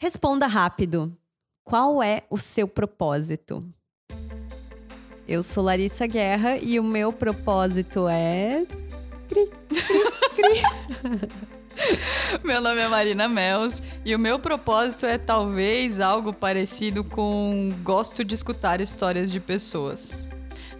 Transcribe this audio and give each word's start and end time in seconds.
Responda 0.00 0.46
rápido. 0.46 1.12
Qual 1.64 2.00
é 2.00 2.22
o 2.30 2.38
seu 2.38 2.68
propósito? 2.68 3.68
Eu 5.26 5.42
sou 5.42 5.64
Larissa 5.64 6.06
Guerra 6.06 6.56
e 6.56 6.78
o 6.78 6.84
meu 6.84 7.12
propósito 7.12 8.06
é. 8.08 8.64
Cri, 9.28 9.50
cri, 9.68 9.82
cri. 10.36 11.28
Meu 12.44 12.60
nome 12.60 12.80
é 12.80 12.88
Marina 12.88 13.28
Mels 13.28 13.82
e 14.04 14.14
o 14.14 14.18
meu 14.18 14.38
propósito 14.38 15.06
é 15.06 15.16
talvez 15.16 16.00
algo 16.00 16.32
parecido 16.32 17.04
com 17.04 17.70
gosto 17.82 18.24
de 18.24 18.34
escutar 18.34 18.80
histórias 18.80 19.30
de 19.30 19.38
pessoas. 19.38 20.28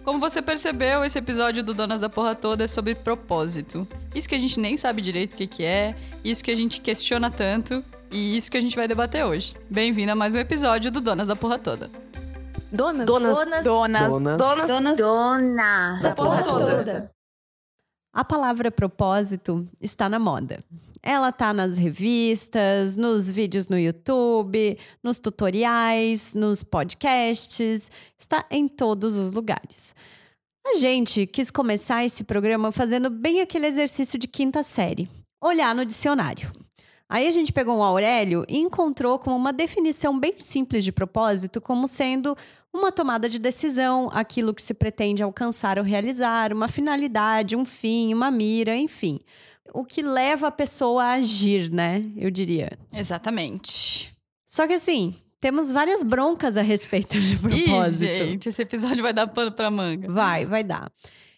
Como 0.03 0.19
você 0.19 0.41
percebeu, 0.41 1.03
esse 1.03 1.17
episódio 1.17 1.63
do 1.63 1.73
Donas 1.73 2.01
da 2.01 2.09
Porra 2.09 2.35
Toda 2.35 2.65
é 2.65 2.67
sobre 2.67 2.95
propósito. 2.95 3.87
Isso 4.13 4.27
que 4.27 4.35
a 4.35 4.39
gente 4.39 4.59
nem 4.59 4.75
sabe 4.75 5.01
direito 5.01 5.33
o 5.33 5.35
que, 5.37 5.47
que 5.47 5.63
é, 5.63 5.95
isso 6.23 6.43
que 6.43 6.51
a 6.51 6.55
gente 6.55 6.81
questiona 6.81 7.31
tanto 7.31 7.83
e 8.11 8.37
isso 8.37 8.49
que 8.49 8.57
a 8.57 8.61
gente 8.61 8.75
vai 8.75 8.87
debater 8.87 9.25
hoje. 9.25 9.55
Bem-vindo 9.69 10.11
a 10.11 10.15
mais 10.15 10.33
um 10.33 10.37
episódio 10.37 10.91
do 10.91 11.01
Donas 11.01 11.27
da 11.27 11.35
Porra 11.35 11.59
Toda. 11.59 11.89
Donas. 12.71 13.05
Donas. 13.05 13.35
Donas. 13.35 13.63
Donas. 13.63 14.07
Donas. 14.09 14.67
Donas. 14.67 14.97
Donas 14.97 16.03
Da 16.03 16.15
porra 16.15 16.43
toda. 16.43 17.11
A 18.13 18.23
palavra 18.23 18.69
propósito 18.69 19.67
está 19.81 20.07
na 20.09 20.19
moda. 20.19 20.63
Ela 21.01 21.31
tá 21.31 21.53
nas 21.53 21.77
revistas, 21.77 22.95
nos 22.95 23.29
vídeos 23.29 23.69
no 23.69 23.79
YouTube, 23.79 24.77
nos 25.01 25.19
tutoriais, 25.19 26.33
nos 26.33 26.61
podcasts, 26.63 27.89
está 28.17 28.45
em 28.51 28.67
todos 28.67 29.15
os 29.15 29.31
lugares. 29.31 29.95
A 30.65 30.75
gente 30.75 31.25
quis 31.25 31.49
começar 31.49 32.03
esse 32.03 32.23
programa 32.23 32.71
fazendo 32.71 33.09
bem 33.09 33.41
aquele 33.41 33.67
exercício 33.67 34.19
de 34.19 34.27
quinta 34.27 34.61
série: 34.63 35.09
olhar 35.41 35.73
no 35.73 35.85
dicionário. 35.85 36.51
Aí 37.09 37.27
a 37.27 37.31
gente 37.31 37.51
pegou 37.51 37.75
um 37.75 37.81
Aurélio 37.83 38.45
e 38.47 38.59
encontrou 38.59 39.17
como 39.17 39.35
uma 39.35 39.51
definição 39.51 40.19
bem 40.19 40.35
simples 40.37 40.83
de 40.83 40.91
propósito 40.91 41.59
como 41.59 41.87
sendo 41.87 42.37
uma 42.71 42.91
tomada 42.91 43.27
de 43.27 43.39
decisão, 43.39 44.11
aquilo 44.13 44.53
que 44.53 44.61
se 44.61 44.75
pretende 44.75 45.23
alcançar 45.23 45.79
ou 45.79 45.83
realizar, 45.83 46.53
uma 46.53 46.67
finalidade, 46.67 47.55
um 47.55 47.65
fim, 47.65 48.13
uma 48.13 48.29
mira, 48.29 48.75
enfim. 48.75 49.19
O 49.73 49.83
que 49.83 50.03
leva 50.03 50.47
a 50.47 50.51
pessoa 50.51 51.03
a 51.03 51.11
agir, 51.13 51.71
né? 51.71 52.05
Eu 52.15 52.29
diria. 52.29 52.77
Exatamente. 52.93 54.13
Só 54.45 54.67
que 54.67 54.73
assim, 54.73 55.15
temos 55.41 55.71
várias 55.71 56.03
broncas 56.03 56.57
a 56.57 56.61
respeito 56.61 57.19
de 57.19 57.37
propósito. 57.41 58.11
Ih, 58.11 58.17
gente, 58.17 58.49
esse 58.49 58.61
episódio 58.61 59.01
vai 59.01 59.13
dar 59.13 59.25
pano 59.25 59.51
pra 59.51 59.71
manga. 59.71 60.11
Vai, 60.11 60.45
vai 60.45 60.63
dar. 60.63 60.91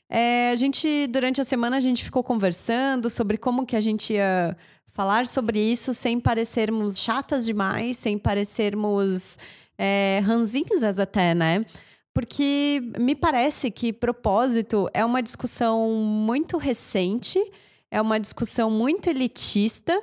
É, 0.09 0.51
a 0.51 0.55
gente, 0.57 1.07
durante 1.07 1.39
a 1.39 1.45
semana, 1.45 1.77
a 1.77 1.79
gente 1.79 2.03
ficou 2.03 2.21
conversando 2.21 3.09
sobre 3.09 3.37
como 3.37 3.65
que 3.65 3.77
a 3.77 3.81
gente 3.81 4.11
ia 4.11 4.57
falar 4.93 5.27
sobre 5.27 5.59
isso 5.59 5.93
sem 5.93 6.19
parecermos 6.19 6.99
chatas 6.99 7.45
demais, 7.45 7.97
sem 7.97 8.17
parecermos 8.17 9.37
é, 9.77 10.21
ranzinhas 10.23 10.99
até, 10.99 11.33
né? 11.33 11.65
Porque 12.13 12.81
me 12.99 13.15
parece 13.15 13.71
que 13.71 13.93
propósito 13.93 14.89
é 14.93 15.03
uma 15.03 15.21
discussão 15.21 15.89
muito 15.91 16.57
recente, 16.57 17.39
é 17.89 18.01
uma 18.01 18.19
discussão 18.19 18.69
muito 18.69 19.09
elitista 19.09 20.01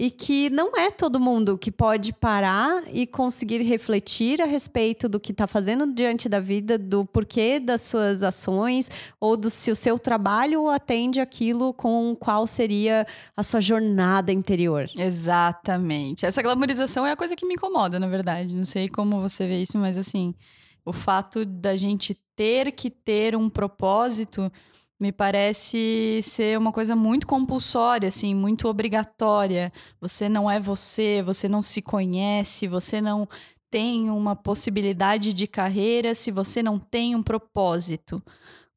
e 0.00 0.10
que 0.10 0.48
não 0.48 0.74
é 0.74 0.90
todo 0.90 1.20
mundo 1.20 1.58
que 1.58 1.70
pode 1.70 2.14
parar 2.14 2.84
e 2.90 3.06
conseguir 3.06 3.60
refletir 3.60 4.40
a 4.40 4.46
respeito 4.46 5.10
do 5.10 5.20
que 5.20 5.30
está 5.30 5.46
fazendo 5.46 5.92
diante 5.92 6.26
da 6.26 6.40
vida, 6.40 6.78
do 6.78 7.04
porquê 7.04 7.60
das 7.60 7.82
suas 7.82 8.22
ações 8.22 8.90
ou 9.20 9.36
do 9.36 9.50
se 9.50 9.70
o 9.70 9.76
seu 9.76 9.98
trabalho 9.98 10.70
atende 10.70 11.20
aquilo 11.20 11.74
com 11.74 12.16
qual 12.18 12.46
seria 12.46 13.06
a 13.36 13.42
sua 13.42 13.60
jornada 13.60 14.32
interior. 14.32 14.88
Exatamente. 14.98 16.24
Essa 16.24 16.40
glamorização 16.40 17.04
é 17.04 17.12
a 17.12 17.16
coisa 17.16 17.36
que 17.36 17.44
me 17.44 17.52
incomoda, 17.52 18.00
na 18.00 18.08
verdade. 18.08 18.54
Não 18.54 18.64
sei 18.64 18.88
como 18.88 19.20
você 19.20 19.46
vê 19.46 19.60
isso, 19.60 19.76
mas 19.76 19.98
assim, 19.98 20.34
o 20.82 20.94
fato 20.94 21.44
da 21.44 21.76
gente 21.76 22.16
ter 22.34 22.72
que 22.72 22.88
ter 22.88 23.36
um 23.36 23.50
propósito 23.50 24.50
me 25.00 25.10
parece 25.10 26.20
ser 26.22 26.58
uma 26.58 26.70
coisa 26.70 26.94
muito 26.94 27.26
compulsória, 27.26 28.08
assim, 28.08 28.34
muito 28.34 28.68
obrigatória. 28.68 29.72
Você 29.98 30.28
não 30.28 30.50
é 30.50 30.60
você, 30.60 31.22
você 31.22 31.48
não 31.48 31.62
se 31.62 31.80
conhece, 31.80 32.68
você 32.68 33.00
não 33.00 33.26
tem 33.70 34.10
uma 34.10 34.36
possibilidade 34.36 35.32
de 35.32 35.46
carreira 35.46 36.14
se 36.14 36.30
você 36.30 36.62
não 36.62 36.78
tem 36.78 37.16
um 37.16 37.22
propósito. 37.22 38.22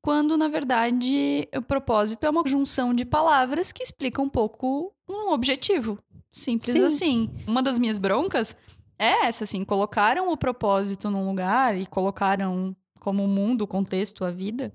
Quando, 0.01 0.37
na 0.37 0.47
verdade, 0.47 1.47
o 1.55 1.61
propósito 1.61 2.25
é 2.25 2.29
uma 2.29 2.47
junção 2.47 2.93
de 2.93 3.03
palavras 3.03 3.73
que 3.73 3.83
explica 3.83 4.21
um 4.21 4.29
pouco 4.29 4.93
um 5.09 5.31
objetivo. 5.31 5.99
Simples 6.31 6.73
Sim. 6.73 6.85
assim. 6.85 7.29
Uma 7.45 7.61
das 7.61 7.77
minhas 7.77 7.99
broncas 7.99 8.55
é 8.97 9.25
essa, 9.25 9.43
assim, 9.43 9.65
colocaram 9.65 10.31
o 10.31 10.37
propósito 10.37 11.09
num 11.09 11.25
lugar 11.27 11.77
e 11.77 11.85
colocaram 11.85 12.75
como 12.99 13.25
o 13.25 13.27
mundo, 13.27 13.63
o 13.63 13.67
contexto, 13.67 14.23
a 14.23 14.31
vida, 14.31 14.73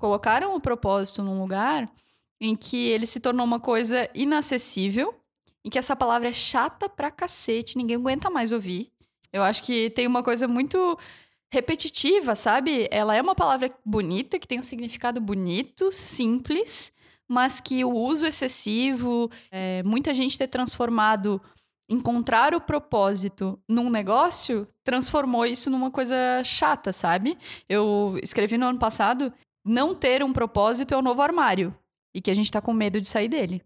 colocaram 0.00 0.56
o 0.56 0.60
propósito 0.60 1.22
num 1.22 1.38
lugar 1.38 1.88
em 2.40 2.56
que 2.56 2.88
ele 2.88 3.06
se 3.06 3.20
tornou 3.20 3.44
uma 3.44 3.60
coisa 3.60 4.08
inacessível, 4.14 5.14
em 5.62 5.68
que 5.68 5.78
essa 5.78 5.94
palavra 5.94 6.28
é 6.28 6.32
chata 6.32 6.88
pra 6.88 7.10
cacete, 7.10 7.76
ninguém 7.76 7.96
aguenta 7.96 8.30
mais 8.30 8.50
ouvir. 8.50 8.90
Eu 9.30 9.42
acho 9.42 9.62
que 9.62 9.90
tem 9.90 10.06
uma 10.06 10.22
coisa 10.22 10.48
muito 10.48 10.98
repetitiva, 11.52 12.34
sabe? 12.34 12.88
Ela 12.90 13.14
é 13.14 13.20
uma 13.20 13.34
palavra 13.34 13.70
bonita, 13.84 14.38
que 14.38 14.48
tem 14.48 14.58
um 14.58 14.62
significado 14.62 15.20
bonito, 15.20 15.92
simples, 15.92 16.92
mas 17.28 17.60
que 17.60 17.84
o 17.84 17.92
uso 17.92 18.24
excessivo, 18.24 19.30
é, 19.50 19.82
muita 19.82 20.14
gente 20.14 20.38
ter 20.38 20.48
transformado 20.48 21.40
encontrar 21.90 22.54
o 22.54 22.60
propósito 22.60 23.60
num 23.68 23.90
negócio 23.90 24.66
transformou 24.84 25.44
isso 25.44 25.68
numa 25.68 25.90
coisa 25.90 26.14
chata, 26.44 26.92
sabe? 26.92 27.36
Eu 27.68 28.18
escrevi 28.22 28.56
no 28.56 28.66
ano 28.66 28.78
passado: 28.78 29.32
não 29.64 29.94
ter 29.94 30.22
um 30.22 30.32
propósito 30.32 30.94
é 30.94 30.96
o 30.96 31.02
novo 31.02 31.22
armário. 31.22 31.74
E 32.14 32.20
que 32.20 32.30
a 32.30 32.34
gente 32.34 32.50
tá 32.50 32.60
com 32.60 32.72
medo 32.72 33.00
de 33.00 33.06
sair 33.06 33.28
dele. 33.28 33.62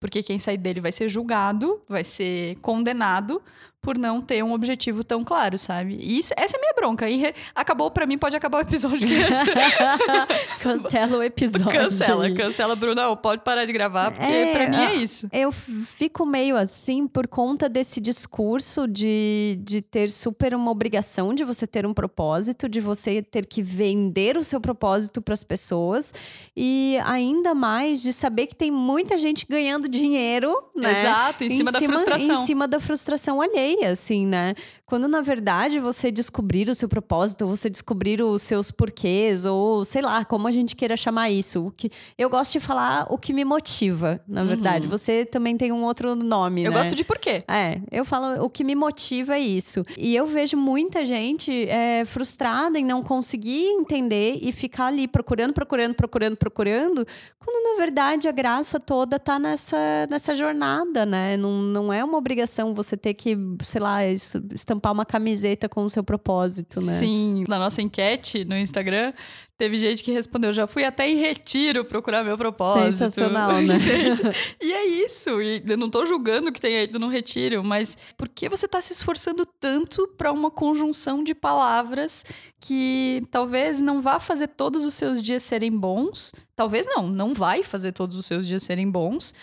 Porque 0.00 0.22
quem 0.22 0.38
sair 0.38 0.58
dele 0.58 0.80
vai 0.80 0.92
ser 0.92 1.08
julgado, 1.08 1.82
vai 1.88 2.04
ser 2.04 2.56
condenado 2.60 3.42
por 3.86 3.96
não 3.96 4.20
ter 4.20 4.42
um 4.42 4.52
objetivo 4.52 5.04
tão 5.04 5.22
claro, 5.22 5.56
sabe? 5.56 5.96
E 6.00 6.18
isso, 6.18 6.34
essa 6.36 6.56
é 6.56 6.58
a 6.58 6.60
minha 6.60 6.74
bronca. 6.74 7.08
E 7.08 7.18
re- 7.18 7.34
acabou 7.54 7.88
pra 7.88 8.04
mim, 8.04 8.18
pode 8.18 8.34
acabar 8.34 8.58
o 8.58 8.60
episódio. 8.62 9.06
Que 9.06 9.14
Cancela 10.60 11.18
o 11.18 11.22
episódio. 11.22 11.70
cancela, 11.70 12.28
cancela, 12.32 12.74
Bruna. 12.74 13.14
Pode 13.14 13.42
parar 13.44 13.64
de 13.64 13.72
gravar, 13.72 14.10
porque 14.10 14.24
É, 14.26 14.52
pra 14.52 14.68
mim 14.70 14.76
é 14.76 14.86
ah, 14.88 14.94
isso. 14.96 15.28
Eu 15.32 15.52
fico 15.52 16.26
meio 16.26 16.56
assim 16.56 17.06
por 17.06 17.28
conta 17.28 17.68
desse 17.68 18.00
discurso 18.00 18.88
de, 18.88 19.56
de 19.62 19.80
ter 19.80 20.10
super 20.10 20.52
uma 20.52 20.72
obrigação 20.72 21.32
de 21.32 21.44
você 21.44 21.64
ter 21.64 21.86
um 21.86 21.94
propósito, 21.94 22.68
de 22.68 22.80
você 22.80 23.22
ter 23.22 23.46
que 23.46 23.62
vender 23.62 24.36
o 24.36 24.42
seu 24.42 24.60
propósito 24.60 25.22
para 25.22 25.34
as 25.34 25.44
pessoas 25.44 26.12
e 26.56 26.98
ainda 27.04 27.54
mais 27.54 28.02
de 28.02 28.12
saber 28.12 28.48
que 28.48 28.56
tem 28.56 28.72
muita 28.72 29.16
gente 29.16 29.46
ganhando 29.48 29.88
dinheiro, 29.88 30.52
né? 30.74 31.02
Exato, 31.02 31.44
em, 31.44 31.50
cima 31.50 31.70
da 31.70 31.80
frustração. 31.80 32.42
Em 32.42 32.46
cima 32.46 32.66
da 32.66 32.80
frustração 32.80 33.40
alheia, 33.40 33.75
assim, 33.84 34.26
né? 34.26 34.54
Quando 34.86 35.08
na 35.08 35.20
verdade 35.20 35.80
você 35.80 36.12
descobrir 36.12 36.68
o 36.70 36.74
seu 36.74 36.88
propósito, 36.88 37.44
você 37.44 37.68
descobrir 37.68 38.22
os 38.22 38.40
seus 38.40 38.70
porquês, 38.70 39.44
ou 39.44 39.84
sei 39.84 40.00
lá, 40.00 40.24
como 40.24 40.46
a 40.46 40.52
gente 40.52 40.76
queira 40.76 40.96
chamar 40.96 41.28
isso. 41.28 41.66
O 41.66 41.70
que, 41.72 41.90
eu 42.16 42.30
gosto 42.30 42.52
de 42.52 42.60
falar 42.60 43.06
o 43.10 43.18
que 43.18 43.32
me 43.32 43.44
motiva, 43.44 44.20
na 44.28 44.44
verdade. 44.44 44.86
Você 44.86 45.24
também 45.24 45.56
tem 45.56 45.72
um 45.72 45.82
outro 45.84 46.14
nome, 46.14 46.60
Uhum. 46.60 46.66
Eu 46.66 46.70
né? 46.72 46.78
gosto 46.78 46.94
de 46.94 47.02
por 47.02 47.18
quê? 47.18 47.42
É, 47.48 47.80
eu 47.90 48.04
falo, 48.04 48.44
o 48.44 48.48
que 48.48 48.62
me 48.62 48.76
motiva 48.76 49.34
é 49.34 49.40
isso. 49.40 49.84
E 49.98 50.14
eu 50.14 50.24
vejo 50.24 50.56
muita 50.56 51.04
gente 51.04 51.68
é, 51.68 52.04
frustrada 52.04 52.78
em 52.78 52.84
não 52.84 53.02
conseguir 53.02 53.64
entender 53.66 54.38
e 54.40 54.52
ficar 54.52 54.86
ali 54.86 55.08
procurando, 55.08 55.52
procurando, 55.52 55.94
procurando, 55.94 56.36
procurando, 56.36 57.04
quando 57.44 57.72
na 57.72 57.76
verdade 57.76 58.28
a 58.28 58.32
graça 58.32 58.78
toda 58.78 59.18
tá 59.18 59.36
nessa, 59.36 59.76
nessa 60.08 60.32
jornada, 60.36 61.04
né? 61.04 61.36
Não, 61.36 61.60
não 61.60 61.92
é 61.92 62.04
uma 62.04 62.16
obrigação 62.18 62.72
você 62.72 62.96
ter 62.96 63.14
que, 63.14 63.36
sei 63.64 63.80
lá, 63.80 64.06
es- 64.06 64.36
estampar 64.76 64.92
uma 64.92 65.04
camiseta 65.04 65.68
com 65.68 65.84
o 65.84 65.90
seu 65.90 66.04
propósito, 66.04 66.80
né? 66.80 66.92
Sim, 66.92 67.44
na 67.48 67.58
nossa 67.58 67.80
enquete 67.82 68.44
no 68.44 68.56
Instagram, 68.56 69.12
teve 69.56 69.76
gente 69.76 70.04
que 70.04 70.12
respondeu: 70.12 70.52
já 70.52 70.66
fui 70.66 70.84
até 70.84 71.08
em 71.08 71.16
retiro 71.16 71.84
procurar 71.84 72.22
meu 72.22 72.36
propósito. 72.36 72.98
Sensacional, 72.98 73.60
né? 73.62 73.78
E 74.60 74.72
é 74.72 74.86
isso. 74.86 75.40
E 75.40 75.62
eu 75.66 75.76
não 75.76 75.90
tô 75.90 76.04
julgando 76.04 76.52
que 76.52 76.60
tenha 76.60 76.82
ido 76.82 76.98
no 76.98 77.08
retiro, 77.08 77.64
mas 77.64 77.96
por 78.16 78.28
que 78.28 78.48
você 78.48 78.68
tá 78.68 78.80
se 78.80 78.92
esforçando 78.92 79.46
tanto 79.46 80.06
para 80.16 80.32
uma 80.32 80.50
conjunção 80.50 81.24
de 81.24 81.34
palavras 81.34 82.24
que 82.60 83.22
talvez 83.30 83.80
não 83.80 84.02
vá 84.02 84.20
fazer 84.20 84.48
todos 84.48 84.84
os 84.84 84.94
seus 84.94 85.22
dias 85.22 85.42
serem 85.42 85.70
bons? 85.70 86.32
Talvez 86.54 86.86
não, 86.86 87.08
não 87.08 87.34
vai 87.34 87.62
fazer 87.62 87.92
todos 87.92 88.16
os 88.16 88.26
seus 88.26 88.46
dias 88.46 88.62
serem 88.62 88.90
bons. 88.90 89.34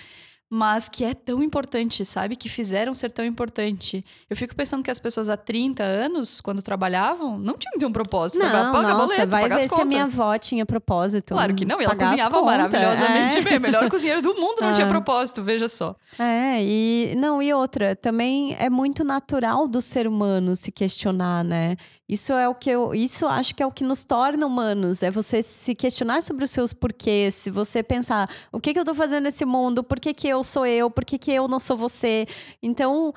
Mas 0.50 0.88
que 0.88 1.04
é 1.04 1.14
tão 1.14 1.42
importante, 1.42 2.06
sabe? 2.06 2.36
Que 2.36 2.48
fizeram 2.48 2.94
ser 2.94 3.12
tão 3.12 3.26
importante. 3.26 4.06
Eu 4.30 4.38
fico 4.38 4.56
pensando 4.56 4.84
que 4.84 4.92
as 4.92 5.00
pessoas 5.00 5.28
há 5.28 5.36
30 5.36 5.82
anos, 5.84 6.40
quando 6.40 6.62
trabalhavam, 6.62 7.40
não 7.40 7.58
tinham 7.58 7.74
que 7.74 7.80
ter 7.80 7.86
um 7.86 7.92
propósito. 7.92 8.40
Não, 8.40 8.72
pagar 8.72 8.90
nossa, 8.90 9.08
boleto, 9.08 9.28
vai 9.32 9.42
pagar 9.44 9.58
ver 9.58 9.70
se 9.70 9.82
a 9.82 9.86
minha 9.86 10.04
avó 10.04 10.38
tinha 10.38 10.66
propósito. 10.66 11.34
Claro 11.34 11.56
que 11.56 11.66
não, 11.66 11.82
e 11.82 11.86
ela 11.86 11.96
cozinhava 11.96 12.42
maravilhosamente 12.44 13.40
é. 13.40 13.42
bem. 13.42 13.56
A 13.56 13.60
melhor 13.60 13.90
cozinheira 13.90 14.22
do 14.22 14.34
mundo 14.36 14.58
não 14.62 14.74
tinha 14.74 14.86
Ah. 14.86 14.90
propósito, 14.90 15.42
veja 15.42 15.68
só. 15.68 15.96
É, 16.20 16.64
e 16.64 17.16
não, 17.18 17.42
e 17.42 17.52
outra, 17.54 17.96
também 17.96 18.56
é 18.60 18.70
muito 18.70 19.04
natural 19.04 19.68
do 19.68 19.82
ser 19.82 20.06
humano 20.08 20.56
se 20.56 20.72
questionar, 20.72 21.44
né? 21.44 21.76
Isso 22.14 22.32
é 22.34 22.48
o 22.48 22.54
que 22.54 22.70
eu, 22.70 22.94
isso 22.94 23.26
acho 23.26 23.56
que 23.56 23.64
é 23.64 23.66
o 23.66 23.72
que 23.72 23.84
nos 23.84 24.04
torna 24.04 24.46
humanos, 24.46 25.02
é 25.02 25.10
você 25.10 25.42
se 25.42 25.74
questionar 25.74 26.22
sobre 26.22 26.46
os 26.46 26.52
seus 26.52 26.72
porquês, 26.72 27.34
se 27.34 27.50
você 27.50 27.82
pensar, 27.82 28.30
o 28.52 28.60
que 28.60 28.72
que 28.72 28.80
eu 28.80 28.86
tô 28.86 28.94
fazendo 28.94 29.24
nesse 29.24 29.44
mundo? 29.46 29.84
Por 29.84 30.00
que 30.00 30.14
que 30.14 30.28
eu 30.28 30.44
sou 30.44 30.66
eu? 30.66 30.92
Por 30.92 31.04
que 31.04 31.18
que 31.18 31.32
eu 31.32 31.48
não 31.48 31.60
sou 31.60 31.76
você? 31.76 32.28
Então, 32.62 33.14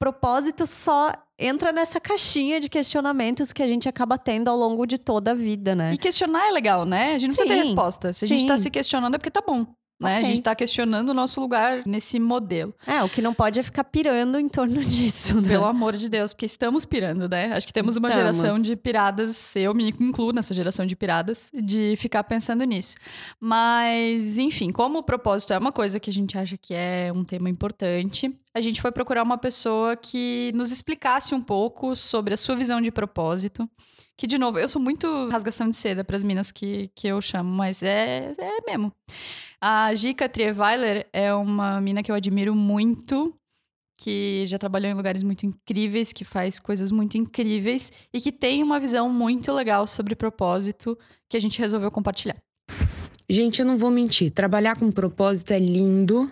propósito 0.00 0.66
só 0.66 1.12
entra 1.38 1.72
nessa 1.72 2.00
caixinha 2.00 2.60
de 2.60 2.68
questionamentos 2.68 3.52
que 3.52 3.62
a 3.62 3.68
gente 3.68 3.88
acaba 3.88 4.18
tendo 4.18 4.48
ao 4.48 4.56
longo 4.56 4.84
de 4.84 4.98
toda 4.98 5.30
a 5.30 5.34
vida, 5.34 5.74
né? 5.74 5.92
E 5.94 5.98
questionar 5.98 6.48
é 6.48 6.50
legal, 6.50 6.84
né? 6.84 7.14
A 7.14 7.18
gente 7.18 7.28
não 7.28 7.36
precisa 7.36 7.48
ter 7.48 7.64
Sim, 7.64 7.68
resposta. 7.68 8.12
Se 8.12 8.24
a 8.24 8.28
gente 8.28 8.46
tá 8.46 8.56
sim. 8.58 8.64
se 8.64 8.70
questionando 8.70 9.14
é 9.14 9.18
porque 9.18 9.30
tá 9.30 9.42
bom. 9.46 9.66
Né? 10.00 10.16
A 10.16 10.18
Ok. 10.20 10.24
gente 10.28 10.42
tá 10.42 10.54
questionando 10.54 11.10
o 11.10 11.14
nosso 11.14 11.40
lugar 11.40 11.82
nesse 11.86 12.18
modelo. 12.18 12.74
É, 12.86 13.02
o 13.02 13.08
que 13.08 13.20
não 13.20 13.34
pode 13.34 13.60
é 13.60 13.62
ficar 13.62 13.84
pirando 13.84 14.38
em 14.40 14.48
torno 14.48 14.80
disso, 14.84 15.40
né? 15.40 15.48
Pelo 15.50 15.66
amor 15.66 15.94
de 15.96 16.08
Deus, 16.08 16.32
porque 16.32 16.46
estamos 16.46 16.86
pirando, 16.86 17.28
né? 17.28 17.52
Acho 17.52 17.66
que 17.66 17.72
temos 17.72 17.96
uma 17.98 18.08
Estamos. 18.08 18.36
geração 18.38 18.58
de 18.62 18.80
piradas, 18.80 19.54
eu 19.56 19.74
me 19.74 19.88
incluo 20.00 20.32
nessa 20.32 20.54
geração 20.54 20.86
de 20.86 20.96
piradas, 20.96 21.50
de 21.54 21.94
ficar 21.96 22.24
pensando 22.24 22.64
nisso. 22.64 22.96
Mas, 23.38 24.38
enfim, 24.38 24.70
como 24.72 24.98
o 24.98 25.02
propósito 25.02 25.52
é 25.52 25.58
uma 25.58 25.72
coisa 25.72 26.00
que 26.00 26.08
a 26.08 26.12
gente 26.12 26.38
acha 26.38 26.56
que 26.56 26.72
é 26.72 27.12
um 27.14 27.24
tema 27.24 27.50
importante, 27.50 28.32
a 28.54 28.60
gente 28.60 28.80
foi 28.80 28.90
procurar 28.90 29.22
uma 29.22 29.38
pessoa 29.38 29.96
que 29.96 30.50
nos 30.54 30.72
explicasse 30.72 31.34
um 31.34 31.42
pouco 31.42 31.94
sobre 31.94 32.34
a 32.34 32.36
sua 32.36 32.56
visão 32.56 32.80
de 32.80 32.90
propósito. 32.90 33.68
Que, 34.16 34.26
de 34.26 34.36
novo, 34.36 34.58
eu 34.58 34.68
sou 34.68 34.82
muito 34.82 35.28
rasgação 35.28 35.68
de 35.68 35.76
seda 35.76 36.04
para 36.04 36.16
as 36.16 36.24
minas 36.24 36.52
que, 36.52 36.90
que 36.94 37.08
eu 37.08 37.20
chamo, 37.22 37.50
mas 37.50 37.82
é, 37.82 38.34
é 38.36 38.58
mesmo. 38.66 38.92
A 39.60 39.94
Gica 39.94 40.28
Trierweiler 40.28 41.08
é 41.12 41.32
uma 41.32 41.80
mina 41.80 42.02
que 42.02 42.10
eu 42.10 42.14
admiro 42.14 42.54
muito, 42.54 43.34
que 43.98 44.44
já 44.46 44.58
trabalhou 44.58 44.90
em 44.90 44.94
lugares 44.94 45.22
muito 45.22 45.46
incríveis, 45.46 46.12
que 46.12 46.24
faz 46.24 46.58
coisas 46.58 46.90
muito 46.90 47.16
incríveis 47.16 47.92
e 48.12 48.20
que 48.20 48.32
tem 48.32 48.62
uma 48.62 48.80
visão 48.80 49.08
muito 49.10 49.52
legal 49.52 49.86
sobre 49.86 50.14
propósito 50.14 50.98
que 51.28 51.36
a 51.36 51.40
gente 51.40 51.58
resolveu 51.58 51.90
compartilhar. 51.90 52.36
Gente, 53.28 53.60
eu 53.60 53.66
não 53.66 53.78
vou 53.78 53.90
mentir. 53.90 54.32
Trabalhar 54.32 54.76
com 54.76 54.90
propósito 54.90 55.52
é 55.52 55.58
lindo, 55.58 56.30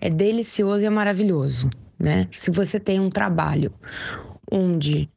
é 0.00 0.10
delicioso 0.10 0.84
e 0.84 0.86
é 0.86 0.90
maravilhoso, 0.90 1.70
né? 1.98 2.28
Se 2.30 2.50
você 2.50 2.78
tem 2.78 3.00
um 3.00 3.10
trabalho 3.10 3.72
onde 4.50 5.10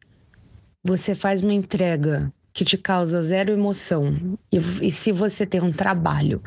você 0.84 1.14
faz 1.14 1.42
uma 1.42 1.54
entrega 1.54 2.32
que 2.54 2.66
te 2.66 2.76
causa 2.76 3.22
zero 3.22 3.52
emoção, 3.52 4.38
e, 4.52 4.58
e 4.58 4.92
se 4.92 5.12
você 5.12 5.46
tem 5.46 5.62
um 5.62 5.72
trabalho 5.72 6.42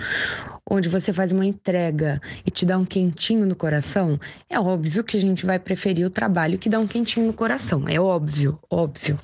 onde 0.68 0.88
você 0.88 1.12
faz 1.12 1.30
uma 1.30 1.46
entrega 1.46 2.20
e 2.44 2.50
te 2.50 2.66
dá 2.66 2.76
um 2.76 2.84
quentinho 2.84 3.46
no 3.46 3.54
coração, 3.54 4.18
é 4.48 4.58
óbvio 4.58 5.04
que 5.04 5.16
a 5.16 5.20
gente 5.20 5.46
vai 5.46 5.60
preferir 5.60 6.04
o 6.04 6.10
trabalho 6.10 6.58
que 6.58 6.68
dá 6.68 6.80
um 6.80 6.86
quentinho 6.86 7.26
no 7.26 7.32
coração. 7.32 7.88
É 7.88 8.00
óbvio, 8.00 8.58
óbvio, 8.68 9.20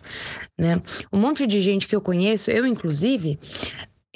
né? 0.56 0.80
Um 1.12 1.18
monte 1.18 1.44
de 1.44 1.60
gente 1.60 1.88
que 1.88 1.96
eu 1.96 2.00
conheço, 2.00 2.52
eu 2.52 2.64
inclusive, 2.64 3.36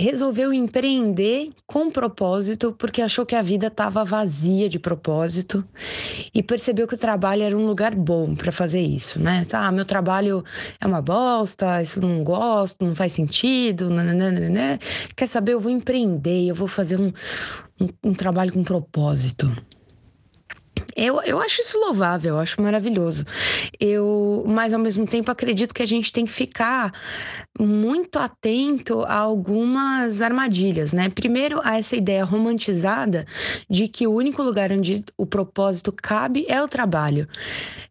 resolveu 0.01 0.51
empreender 0.51 1.51
com 1.67 1.91
propósito 1.91 2.73
porque 2.73 3.03
achou 3.03 3.27
que 3.27 3.37
a 3.37 3.43
vida 3.43 3.67
estava 3.67 4.03
vazia 4.03 4.67
de 4.67 4.79
propósito 4.79 5.63
e 6.35 6.43
percebeu 6.43 6.89
que 6.89 6.95
o 6.95 6.99
trabalho 6.99 7.43
era 7.43 7.57
um 7.57 7.67
lugar 7.67 7.95
bom 7.95 8.35
para 8.35 8.51
fazer 8.51 8.81
isso, 8.81 9.21
né? 9.21 9.45
Tá, 9.45 9.71
meu 9.71 9.85
trabalho 9.85 10.43
é 10.81 10.87
uma 10.87 11.03
bosta, 11.03 11.83
isso 11.83 12.01
não 12.01 12.25
gosto, 12.25 12.83
não 12.83 12.95
faz 12.95 13.13
sentido, 13.13 13.91
nananana. 13.91 14.79
Quer 15.15 15.27
saber? 15.27 15.53
Eu 15.53 15.61
vou 15.61 15.71
empreender, 15.71 16.47
eu 16.47 16.55
vou 16.55 16.67
fazer 16.67 16.99
um, 16.99 17.13
um, 17.79 17.89
um 18.11 18.15
trabalho 18.15 18.53
com 18.55 18.65
propósito. 18.65 19.55
Eu, 20.97 21.21
eu 21.23 21.41
acho 21.41 21.61
isso 21.61 21.79
louvável, 21.79 22.35
eu 22.35 22.41
acho 22.41 22.61
maravilhoso. 22.61 23.25
Eu, 23.79 24.45
mas 24.47 24.73
ao 24.73 24.81
mesmo 24.81 25.07
tempo 25.07 25.31
acredito 25.31 25.75
que 25.75 25.83
a 25.83 25.87
gente 25.87 26.13
tem 26.13 26.25
que 26.25 26.33
ficar 26.33 26.93
muito 27.59 28.19
atento 28.19 29.03
a 29.03 29.15
algumas 29.15 30.23
armadilhas, 30.23 30.93
né? 30.93 31.09
Primeiro, 31.09 31.61
a 31.63 31.79
essa 31.79 31.97
ideia 31.97 32.25
romantizada 32.25 33.27
de 33.69 33.89
que 33.89 34.07
o 34.07 34.13
único 34.13 34.43
lugar 34.43 34.73
onde 34.73 35.05
o 35.17 35.27
propósito 35.27 35.93
cabe 35.93 36.47
é 36.49 36.63
o 36.63 36.69
trabalho. 36.69 37.29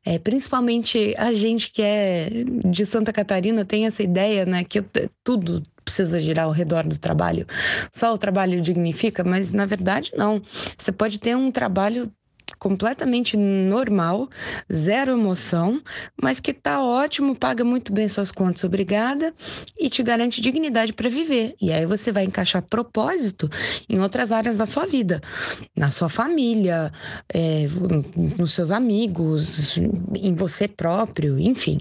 É, 0.06 0.18
principalmente 0.18 1.14
a 1.18 1.34
gente 1.34 1.72
que 1.72 1.82
é 1.82 2.30
de 2.66 2.86
Santa 2.86 3.14
Catarina 3.14 3.66
tem 3.66 3.86
essa 3.86 4.02
ideia, 4.02 4.46
né? 4.46 4.64
Que 4.64 4.84
tudo 5.24 5.62
precisa 5.84 6.20
girar 6.20 6.46
ao 6.46 6.52
redor 6.52 6.88
do 6.88 6.98
trabalho. 6.98 7.46
Só 7.92 8.14
o 8.14 8.18
trabalho 8.18 8.62
dignifica, 8.62 9.24
mas 9.24 9.52
na 9.52 9.66
verdade 9.66 10.12
não. 10.16 10.42
Você 10.78 10.92
pode 10.92 11.20
ter 11.20 11.36
um 11.36 11.52
trabalho 11.52 12.12
completamente 12.60 13.38
normal, 13.38 14.30
zero 14.72 15.14
emoção, 15.14 15.82
mas 16.22 16.40
que 16.40 16.54
tá 16.54 16.84
ótimo, 16.84 17.34
paga 17.34 17.64
muito 17.64 17.94
bem 17.94 18.08
suas 18.08 18.32
contas, 18.32 18.64
obrigada, 18.66 19.34
e 19.80 19.90
te 19.90 20.04
garante 20.04 20.42
dignidade 20.42 20.92
para 20.92 21.10
viver. 21.10 21.56
E 21.62 21.72
aí 21.72 21.86
você 21.86 22.12
vai 22.12 22.26
encaixar 22.26 22.62
propósito 22.62 23.50
em 23.88 24.00
outras 24.00 24.32
áreas 24.32 24.58
da 24.58 24.66
sua 24.66 24.86
vida, 24.86 25.22
na 25.76 25.90
sua 25.90 26.10
família, 26.10 26.92
é, 27.34 27.68
nos 28.38 28.54
seus 28.54 28.72
amigos, 28.72 29.78
em 30.16 30.36
você 30.36 30.68
próprio, 30.68 31.40
enfim. 31.40 31.78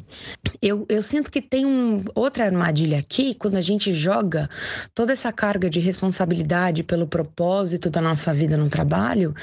Eu, 0.62 0.86
eu 0.88 1.02
sinto 1.02 1.30
que 1.30 1.42
tem 1.42 1.66
um, 1.66 2.04
outra 2.14 2.44
armadilha 2.44 2.98
aqui, 2.98 3.34
quando 3.34 3.56
a 3.56 3.60
gente 3.60 3.92
joga 3.92 4.48
toda 4.94 5.12
essa 5.12 5.32
carga 5.32 5.68
de 5.68 5.80
responsabilidade 5.80 6.84
pelo 6.84 7.06
propósito 7.06 7.90
da 7.90 8.00
nossa 8.00 8.32
vida 8.32 8.56
no 8.56 8.68
trabalho, 8.68 9.34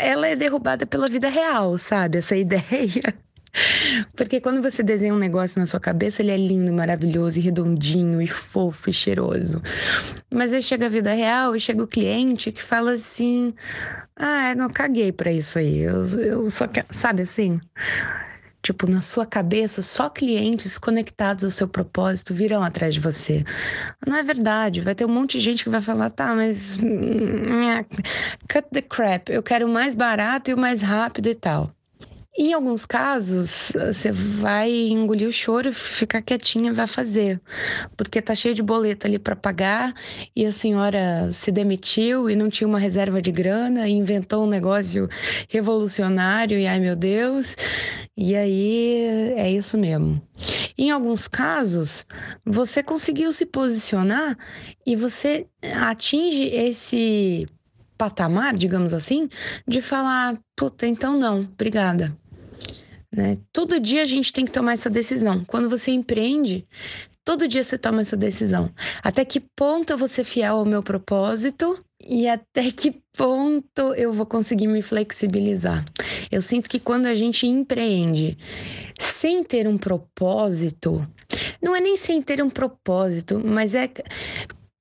ela 0.00 0.26
é 0.26 0.34
derrubada 0.34 0.71
pela 0.78 1.08
vida 1.08 1.28
real, 1.28 1.78
sabe? 1.78 2.18
Essa 2.18 2.36
ideia. 2.36 3.14
Porque 4.16 4.40
quando 4.40 4.62
você 4.62 4.82
desenha 4.82 5.14
um 5.14 5.18
negócio 5.18 5.60
na 5.60 5.66
sua 5.66 5.78
cabeça, 5.78 6.22
ele 6.22 6.30
é 6.30 6.36
lindo, 6.36 6.72
maravilhoso, 6.72 7.38
e 7.38 7.42
redondinho, 7.42 8.20
e 8.20 8.26
fofo, 8.26 8.88
e 8.88 8.92
cheiroso. 8.92 9.60
Mas 10.32 10.52
aí 10.52 10.62
chega 10.62 10.86
a 10.86 10.88
vida 10.88 11.12
real 11.12 11.54
e 11.54 11.60
chega 11.60 11.82
o 11.82 11.86
cliente 11.86 12.50
que 12.50 12.62
fala 12.62 12.92
assim: 12.92 13.54
Ah, 14.16 14.54
não 14.54 14.70
caguei 14.70 15.12
pra 15.12 15.30
isso 15.30 15.58
aí. 15.58 15.80
Eu, 15.80 16.06
eu 16.20 16.50
só 16.50 16.66
quero. 16.66 16.86
Sabe 16.90 17.22
assim? 17.22 17.60
Tipo, 18.62 18.88
na 18.88 19.02
sua 19.02 19.26
cabeça, 19.26 19.82
só 19.82 20.08
clientes 20.08 20.78
conectados 20.78 21.42
ao 21.42 21.50
seu 21.50 21.66
propósito 21.66 22.32
virão 22.32 22.62
atrás 22.62 22.94
de 22.94 23.00
você. 23.00 23.44
Não 24.06 24.16
é 24.16 24.22
verdade. 24.22 24.80
Vai 24.80 24.94
ter 24.94 25.04
um 25.04 25.08
monte 25.08 25.38
de 25.38 25.40
gente 25.40 25.64
que 25.64 25.70
vai 25.70 25.82
falar, 25.82 26.10
tá, 26.10 26.32
mas. 26.34 26.78
Cut 28.48 28.68
the 28.72 28.82
crap. 28.82 29.32
Eu 29.32 29.42
quero 29.42 29.66
o 29.66 29.68
mais 29.68 29.96
barato 29.96 30.50
e 30.50 30.54
o 30.54 30.58
mais 30.58 30.80
rápido 30.80 31.28
e 31.28 31.34
tal. 31.34 31.74
Em 32.34 32.54
alguns 32.54 32.86
casos, 32.86 33.72
você 33.74 34.10
vai 34.10 34.70
engolir 34.70 35.28
o 35.28 35.32
choro, 35.32 35.70
ficar 35.70 36.22
quietinha 36.22 36.70
e 36.70 36.74
vai 36.74 36.86
fazer. 36.86 37.38
Porque 37.94 38.22
tá 38.22 38.34
cheio 38.34 38.54
de 38.54 38.62
boleto 38.62 39.06
ali 39.06 39.18
para 39.18 39.36
pagar 39.36 39.92
e 40.34 40.46
a 40.46 40.50
senhora 40.50 41.30
se 41.30 41.52
demitiu 41.52 42.30
e 42.30 42.34
não 42.34 42.48
tinha 42.48 42.66
uma 42.66 42.78
reserva 42.78 43.20
de 43.20 43.30
grana 43.30 43.86
e 43.86 43.92
inventou 43.92 44.44
um 44.44 44.48
negócio 44.48 45.10
revolucionário 45.50 46.58
e 46.58 46.66
ai 46.66 46.80
meu 46.80 46.96
Deus. 46.96 47.54
E 48.16 48.34
aí 48.34 49.32
é 49.36 49.50
isso 49.50 49.76
mesmo. 49.76 50.20
Em 50.78 50.90
alguns 50.90 51.28
casos, 51.28 52.06
você 52.46 52.82
conseguiu 52.82 53.30
se 53.30 53.44
posicionar 53.44 54.38
e 54.86 54.96
você 54.96 55.46
atinge 55.74 56.44
esse 56.44 57.46
patamar, 57.98 58.56
digamos 58.56 58.94
assim, 58.94 59.28
de 59.68 59.82
falar, 59.82 60.38
puta, 60.56 60.86
então 60.86 61.18
não, 61.18 61.42
obrigada. 61.42 62.21
Né? 63.14 63.38
Todo 63.52 63.78
dia 63.78 64.02
a 64.02 64.06
gente 64.06 64.32
tem 64.32 64.44
que 64.44 64.52
tomar 64.52 64.72
essa 64.72 64.88
decisão. 64.88 65.44
Quando 65.44 65.68
você 65.68 65.90
empreende, 65.90 66.66
todo 67.24 67.46
dia 67.46 67.62
você 67.62 67.76
toma 67.76 68.00
essa 68.00 68.16
decisão. 68.16 68.70
Até 69.02 69.24
que 69.24 69.38
ponto 69.38 69.92
eu 69.92 69.98
vou 69.98 70.08
ser 70.08 70.24
fiel 70.24 70.56
ao 70.56 70.64
meu 70.64 70.82
propósito 70.82 71.78
e 72.02 72.26
até 72.26 72.72
que 72.72 73.02
ponto 73.16 73.94
eu 73.94 74.12
vou 74.12 74.24
conseguir 74.24 74.66
me 74.66 74.80
flexibilizar. 74.80 75.84
Eu 76.30 76.40
sinto 76.40 76.70
que 76.70 76.80
quando 76.80 77.06
a 77.06 77.14
gente 77.14 77.46
empreende 77.46 78.38
sem 78.98 79.44
ter 79.44 79.68
um 79.68 79.76
propósito, 79.76 81.06
não 81.60 81.76
é 81.76 81.80
nem 81.80 81.96
sem 81.96 82.22
ter 82.22 82.42
um 82.42 82.50
propósito, 82.50 83.40
mas 83.44 83.74
é 83.74 83.90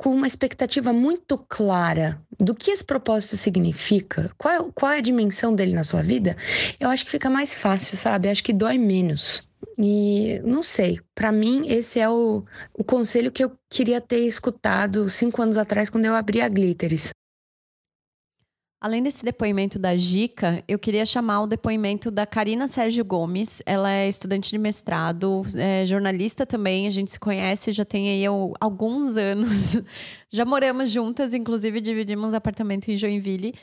com 0.01 0.10
uma 0.15 0.25
expectativa 0.25 0.91
muito 0.91 1.38
clara 1.38 2.20
do 2.39 2.55
que 2.55 2.72
esse 2.72 2.84
propósito 2.84 3.38
significa, 3.38 4.31
qual 4.36 4.53
é, 4.53 4.72
qual 4.74 4.91
é 4.93 4.98
a 4.98 5.01
dimensão 5.01 5.53
dele 5.53 5.74
na 5.74 5.84
sua 5.84 6.01
vida, 6.01 6.36
eu 6.79 6.89
acho 6.89 7.05
que 7.05 7.12
fica 7.12 7.29
mais 7.29 7.53
fácil, 7.53 7.96
sabe? 7.96 8.27
Acho 8.27 8.43
que 8.43 8.51
dói 8.51 8.79
menos. 8.79 9.48
E 9.77 10.41
não 10.43 10.63
sei, 10.63 11.00
para 11.13 11.31
mim 11.31 11.67
esse 11.67 12.00
é 12.00 12.10
o, 12.10 12.43
o 12.74 12.84
conselho 12.84 13.31
que 13.31 13.43
eu 13.43 13.51
queria 13.70 14.01
ter 14.01 14.25
escutado 14.25 15.08
cinco 15.08 15.39
anos 15.39 15.55
atrás 15.55 15.88
quando 15.88 16.05
eu 16.05 16.15
abri 16.15 16.41
a 16.41 16.50
Glitteris. 16.50 17.12
Além 18.82 19.04
desse 19.04 19.24
depoimento 19.24 19.78
da 19.78 19.96
Gica, 19.96 20.64
eu 20.68 20.80
queria 20.80 21.06
chamar 21.06 21.42
o 21.42 21.48
depoimento 21.48 22.10
da 22.10 22.26
Karina 22.26 22.68
Sérgio 22.68 23.06
Gomes. 23.06 23.62
Ela 23.64 23.92
é 23.92 24.10
estudante 24.10 24.50
de 24.50 24.58
mestrado, 24.58 25.44
é 25.56 25.86
jornalista 25.86 26.48
também. 26.48 26.88
A 26.88 26.90
gente 26.90 27.12
se 27.12 27.20
conhece 27.20 27.72
já 27.72 27.86
tem 27.86 28.10
aí 28.10 28.26
alguns 28.60 29.18
anos. 29.18 29.78
Já 30.34 30.46
moramos 30.46 30.90
juntas, 30.90 31.34
inclusive 31.34 31.82
dividimos 31.82 32.34
apartamento 32.34 32.90
em 32.90 32.96
Joinville. 32.96 33.54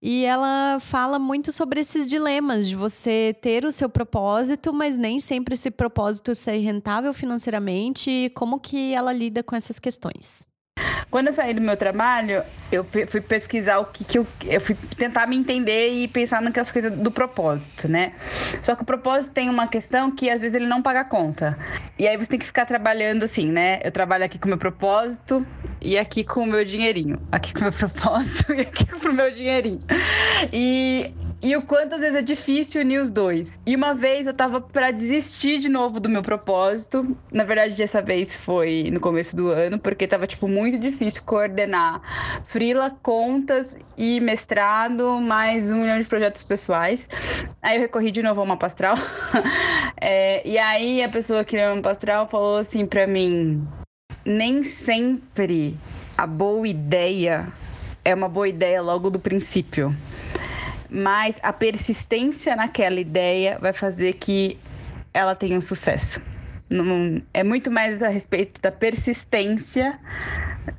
E 0.00 0.26
ela 0.26 0.78
fala 0.78 1.18
muito 1.18 1.50
sobre 1.52 1.80
esses 1.80 2.06
dilemas 2.06 2.68
de 2.68 2.76
você 2.76 3.34
ter 3.40 3.64
o 3.64 3.72
seu 3.72 3.88
propósito, 3.88 4.70
mas 4.70 4.98
nem 4.98 5.18
sempre 5.18 5.54
esse 5.54 5.70
propósito 5.70 6.34
ser 6.34 6.58
rentável 6.58 7.14
financeiramente 7.14 8.30
como 8.34 8.60
que 8.60 8.92
ela 8.92 9.10
lida 9.10 9.42
com 9.42 9.56
essas 9.56 9.78
questões. 9.78 10.47
Quando 11.10 11.28
eu 11.28 11.32
saí 11.32 11.54
do 11.54 11.60
meu 11.60 11.76
trabalho, 11.76 12.42
eu 12.70 12.84
fui 12.84 13.20
pesquisar 13.20 13.78
o 13.78 13.86
que, 13.86 14.04
que 14.04 14.18
eu. 14.18 14.26
Eu 14.44 14.60
fui 14.60 14.76
tentar 14.96 15.26
me 15.26 15.36
entender 15.36 15.88
e 15.88 16.06
pensar 16.06 16.42
naquelas 16.42 16.70
coisas 16.70 16.92
do 16.92 17.10
propósito, 17.10 17.88
né? 17.88 18.12
Só 18.60 18.76
que 18.76 18.82
o 18.82 18.84
propósito 18.84 19.32
tem 19.32 19.48
uma 19.48 19.66
questão 19.66 20.10
que 20.10 20.28
às 20.28 20.42
vezes 20.42 20.54
ele 20.54 20.66
não 20.66 20.82
paga 20.82 21.04
conta. 21.04 21.56
E 21.98 22.06
aí 22.06 22.16
você 22.16 22.30
tem 22.30 22.38
que 22.38 22.44
ficar 22.44 22.66
trabalhando 22.66 23.24
assim, 23.24 23.50
né? 23.50 23.80
Eu 23.82 23.90
trabalho 23.90 24.24
aqui 24.24 24.38
com 24.38 24.46
o 24.46 24.48
meu 24.48 24.58
propósito 24.58 25.46
e 25.80 25.98
aqui 25.98 26.22
com 26.22 26.42
o 26.42 26.46
meu 26.46 26.62
dinheirinho. 26.62 27.18
Aqui 27.32 27.54
com 27.54 27.60
o 27.60 27.62
meu 27.62 27.72
propósito 27.72 28.52
e 28.52 28.60
aqui 28.60 28.84
com 28.84 29.08
o 29.08 29.14
meu 29.14 29.30
dinheirinho. 29.32 29.82
E 30.52 31.14
e 31.40 31.56
o 31.56 31.62
quanto 31.62 31.94
às 31.94 32.00
vezes 32.00 32.16
é 32.16 32.22
difícil 32.22 32.80
unir 32.80 32.98
os 32.98 33.10
dois. 33.10 33.60
E 33.64 33.76
uma 33.76 33.94
vez 33.94 34.26
eu 34.26 34.34
tava 34.34 34.60
para 34.60 34.90
desistir 34.90 35.60
de 35.60 35.68
novo 35.68 36.00
do 36.00 36.08
meu 36.08 36.20
propósito. 36.20 37.16
Na 37.32 37.44
verdade, 37.44 37.76
dessa 37.76 38.02
vez 38.02 38.36
foi 38.36 38.90
no 38.92 38.98
começo 38.98 39.36
do 39.36 39.48
ano, 39.48 39.78
porque 39.78 40.06
tava 40.08 40.26
tipo 40.26 40.48
muito 40.48 40.78
difícil 40.78 41.22
coordenar 41.24 42.42
frila, 42.44 42.90
contas 43.02 43.78
e 43.96 44.20
mestrado, 44.20 45.20
mais 45.20 45.70
um 45.70 45.76
milhão 45.76 46.00
de 46.00 46.06
projetos 46.06 46.42
pessoais. 46.42 47.08
Aí 47.62 47.76
eu 47.76 47.82
recorri 47.82 48.10
de 48.10 48.22
novo 48.22 48.40
ao 48.40 48.46
mapa 48.46 48.66
astral. 48.66 48.96
é, 50.00 50.46
e 50.46 50.58
aí 50.58 51.04
a 51.04 51.08
pessoa 51.08 51.44
que 51.44 51.56
leu 51.56 51.72
o 51.72 51.76
mapa 51.76 51.92
astral 51.92 52.28
falou 52.28 52.56
assim 52.56 52.84
para 52.84 53.06
mim: 53.06 53.64
nem 54.24 54.64
sempre 54.64 55.78
a 56.16 56.26
boa 56.26 56.66
ideia 56.66 57.46
é 58.04 58.12
uma 58.12 58.28
boa 58.28 58.48
ideia 58.48 58.82
logo 58.82 59.08
do 59.08 59.20
princípio 59.20 59.94
mas 60.90 61.38
a 61.42 61.52
persistência 61.52 62.56
naquela 62.56 63.00
ideia 63.00 63.58
vai 63.60 63.72
fazer 63.72 64.14
que 64.14 64.58
ela 65.12 65.34
tenha 65.34 65.58
um 65.58 65.60
sucesso. 65.60 66.20
Não, 66.70 67.22
é 67.32 67.42
muito 67.42 67.70
mais 67.70 68.02
a 68.02 68.08
respeito 68.08 68.60
da 68.60 68.70
persistência 68.70 69.98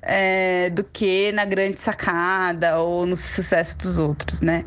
é, 0.01 0.69
do 0.69 0.83
que 0.83 1.31
na 1.31 1.45
grande 1.45 1.79
sacada 1.79 2.79
ou 2.79 3.05
no 3.05 3.15
sucesso 3.15 3.77
dos 3.79 3.97
outros, 3.97 4.41
né? 4.41 4.63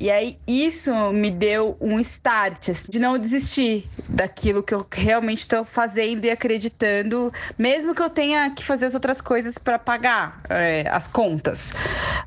E 0.00 0.10
aí 0.10 0.38
isso 0.46 0.90
me 1.12 1.30
deu 1.30 1.76
um 1.80 1.98
start 2.00 2.70
assim, 2.70 2.90
de 2.90 2.98
não 2.98 3.18
desistir 3.18 3.88
daquilo 4.08 4.62
que 4.62 4.74
eu 4.74 4.86
realmente 4.90 5.40
estou 5.40 5.64
fazendo 5.64 6.24
e 6.24 6.30
acreditando, 6.30 7.32
mesmo 7.58 7.94
que 7.94 8.02
eu 8.02 8.10
tenha 8.10 8.50
que 8.50 8.64
fazer 8.64 8.86
as 8.86 8.94
outras 8.94 9.20
coisas 9.20 9.58
para 9.58 9.78
pagar 9.78 10.40
é, 10.48 10.84
as 10.90 11.06
contas, 11.06 11.72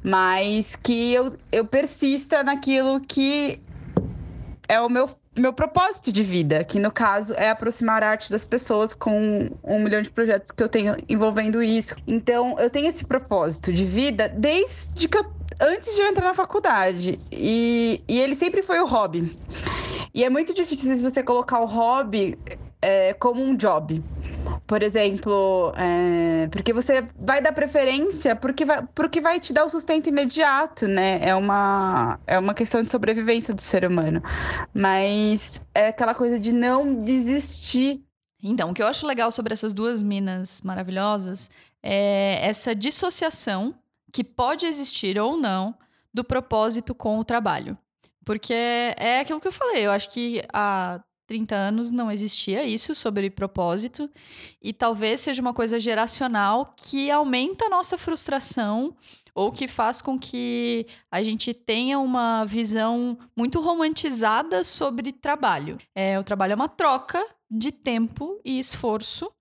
mas 0.04 0.76
que 0.76 1.14
eu, 1.14 1.36
eu 1.52 1.66
persista 1.66 2.44
naquilo 2.44 3.00
que 3.02 3.60
é 4.68 4.80
o 4.80 4.90
meu 4.90 5.10
meu 5.40 5.54
propósito 5.54 6.12
de 6.12 6.24
vida, 6.24 6.64
que 6.64 6.80
no 6.80 6.92
caso 6.92 7.34
é 7.36 7.50
aproximar 7.50 8.04
a 8.04 8.10
arte 8.10 8.32
das 8.32 8.46
pessoas 8.46 8.94
com 8.94 9.50
um 9.64 9.84
milhão 9.84 10.02
de 10.02 10.10
projetos 10.12 10.52
que 10.52 10.62
eu 10.62 10.70
tenho 10.70 10.96
envolvendo 11.08 11.62
isso. 11.62 11.96
Então, 12.08 12.58
eu 12.60 12.70
tenho 12.70 12.88
esse 12.88 13.06
propósito 13.06 13.72
de 13.72 13.86
vida 13.86 14.30
desde 14.30 15.08
que 15.08 15.18
eu, 15.18 15.26
antes 15.62 15.96
de 15.96 16.02
eu 16.02 16.08
entrar 16.08 16.26
na 16.26 16.34
faculdade. 16.34 17.20
E, 17.32 18.04
e 18.08 18.20
ele 18.20 18.36
sempre 18.36 18.62
foi 18.62 18.80
o 18.80 18.86
hobby. 18.86 19.40
E 20.14 20.24
é 20.24 20.30
muito 20.30 20.54
difícil 20.54 20.98
você 20.98 21.24
colocar 21.24 21.60
o 21.60 21.66
hobby 21.66 22.38
é, 22.82 23.14
como 23.14 23.44
um 23.44 23.56
job. 23.56 24.04
Por 24.66 24.84
exemplo, 24.84 25.74
é, 25.76 26.48
porque 26.52 26.72
você 26.72 27.08
vai 27.18 27.42
dar 27.42 27.52
preferência 27.54 28.36
porque 28.36 28.66
vai, 28.66 28.86
porque 28.94 29.20
vai 29.20 29.40
te 29.40 29.52
dar 29.52 29.66
o 29.66 29.70
sustento 29.70 30.08
imediato, 30.08 30.88
né? 30.88 31.20
É 31.22 31.34
uma, 31.34 32.20
é 32.28 32.38
uma 32.38 32.54
questão 32.54 32.84
de 32.84 32.92
sobrevivência 32.92 33.54
do 33.54 33.62
ser 33.62 33.84
humano. 33.84 34.22
Mas 34.74 35.62
é 35.74 35.88
aquela 35.88 36.14
coisa 36.14 36.40
de 36.40 36.54
não 36.54 37.02
desistir. 37.02 38.04
Então, 38.44 38.70
o 38.70 38.74
que 38.74 38.82
eu 38.82 38.88
acho 38.88 39.08
legal 39.08 39.32
sobre 39.32 39.54
essas 39.54 39.74
duas 39.74 40.02
minas 40.02 40.62
maravilhosas 40.62 41.50
é 41.82 42.40
essa 42.42 42.76
dissociação 42.76 43.74
que 44.12 44.24
pode 44.24 44.66
existir 44.66 45.20
ou 45.20 45.38
não 45.38 45.76
do 46.14 46.24
propósito 46.24 46.94
com 46.94 47.20
o 47.20 47.24
trabalho. 47.24 47.78
Porque 48.24 48.54
é 48.54 49.20
aquilo 49.22 49.40
que 49.40 49.48
eu 49.48 49.52
falei, 49.52 49.86
eu 49.86 49.92
acho 49.92 50.12
que 50.12 50.44
a 50.54 51.02
30 51.30 51.56
anos 51.56 51.92
não 51.92 52.12
existia 52.12 52.64
isso 52.64 52.96
sobre 52.96 53.30
propósito, 53.30 54.10
e 54.60 54.74
talvez 54.74 55.22
seja 55.22 55.42
uma 55.42 55.54
coisa 55.54 55.80
geracional 55.80 56.74
que 56.76 57.12
aumenta 57.12 57.66
a 57.66 57.70
nossa 57.70 58.00
frustração 58.00 58.98
ou 59.36 59.52
que 59.52 59.68
faz 59.68 60.02
com 60.02 60.20
que 60.20 60.88
a 61.12 61.22
gente 61.22 61.54
tenha 61.54 62.00
uma 62.00 62.46
visão 62.46 63.16
muito 63.38 63.62
romantizada 63.62 64.64
sobre 64.64 65.14
trabalho. 65.14 65.78
É, 65.94 66.20
o 66.20 66.24
trabalho 66.24 66.54
é 66.54 66.56
uma 66.56 66.68
troca 66.68 67.24
de 67.50 67.72
tempo 67.72 68.42
e 68.44 68.60
esforço 68.60 69.32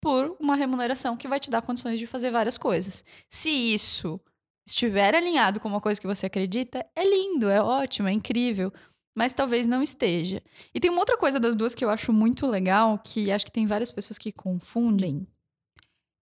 por 0.00 0.34
uma 0.40 0.56
remuneração 0.56 1.14
que 1.14 1.28
vai 1.28 1.38
te 1.38 1.50
dar 1.50 1.60
condições 1.60 1.98
de 1.98 2.06
fazer 2.06 2.30
várias 2.30 2.56
coisas. 2.56 3.04
Se 3.28 3.50
isso 3.50 4.18
estiver 4.66 5.14
alinhado 5.14 5.60
com 5.60 5.68
uma 5.68 5.80
coisa 5.80 6.00
que 6.00 6.06
você 6.06 6.24
acredita, 6.24 6.84
é 6.96 7.04
lindo, 7.04 7.50
é 7.50 7.62
ótimo, 7.62 8.08
é 8.08 8.12
incrível 8.12 8.72
mas 9.14 9.32
talvez 9.32 9.66
não 9.66 9.82
esteja. 9.82 10.42
E 10.74 10.80
tem 10.80 10.90
uma 10.90 11.00
outra 11.00 11.16
coisa 11.16 11.38
das 11.38 11.54
duas 11.54 11.74
que 11.74 11.84
eu 11.84 11.90
acho 11.90 12.12
muito 12.12 12.46
legal, 12.46 12.98
que 12.98 13.30
acho 13.30 13.46
que 13.46 13.52
tem 13.52 13.66
várias 13.66 13.92
pessoas 13.92 14.18
que 14.18 14.32
confundem, 14.32 15.26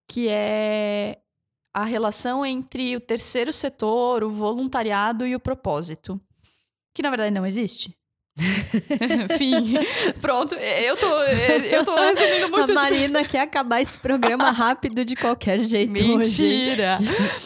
que 0.09 0.29
é 0.29 1.19
a 1.75 1.85
relação 1.85 2.45
entre 2.45 2.95
o 2.95 3.01
terceiro 3.01 3.53
setor, 3.53 4.23
o 4.23 4.31
voluntariado 4.31 5.27
e 5.27 5.35
o 5.35 5.41
propósito, 5.41 6.21
que 6.95 7.03
na 7.03 7.09
verdade 7.09 7.31
não 7.31 7.47
existe. 7.47 7.97
Fim. 9.37 9.75
Pronto, 10.21 10.55
eu 10.55 10.97
tô, 10.97 11.19
eu 11.23 11.85
tô 11.85 11.95
resumindo 11.95 12.51
muito. 12.51 12.73
A 12.73 12.75
Marina 12.75 13.25
quer 13.25 13.41
acabar 13.41 13.83
esse 13.83 13.99
programa 13.99 14.51
rápido 14.53 15.05
de 15.05 15.15
qualquer 15.15 15.61
jeito. 15.61 15.93
Mentira! 15.93 16.99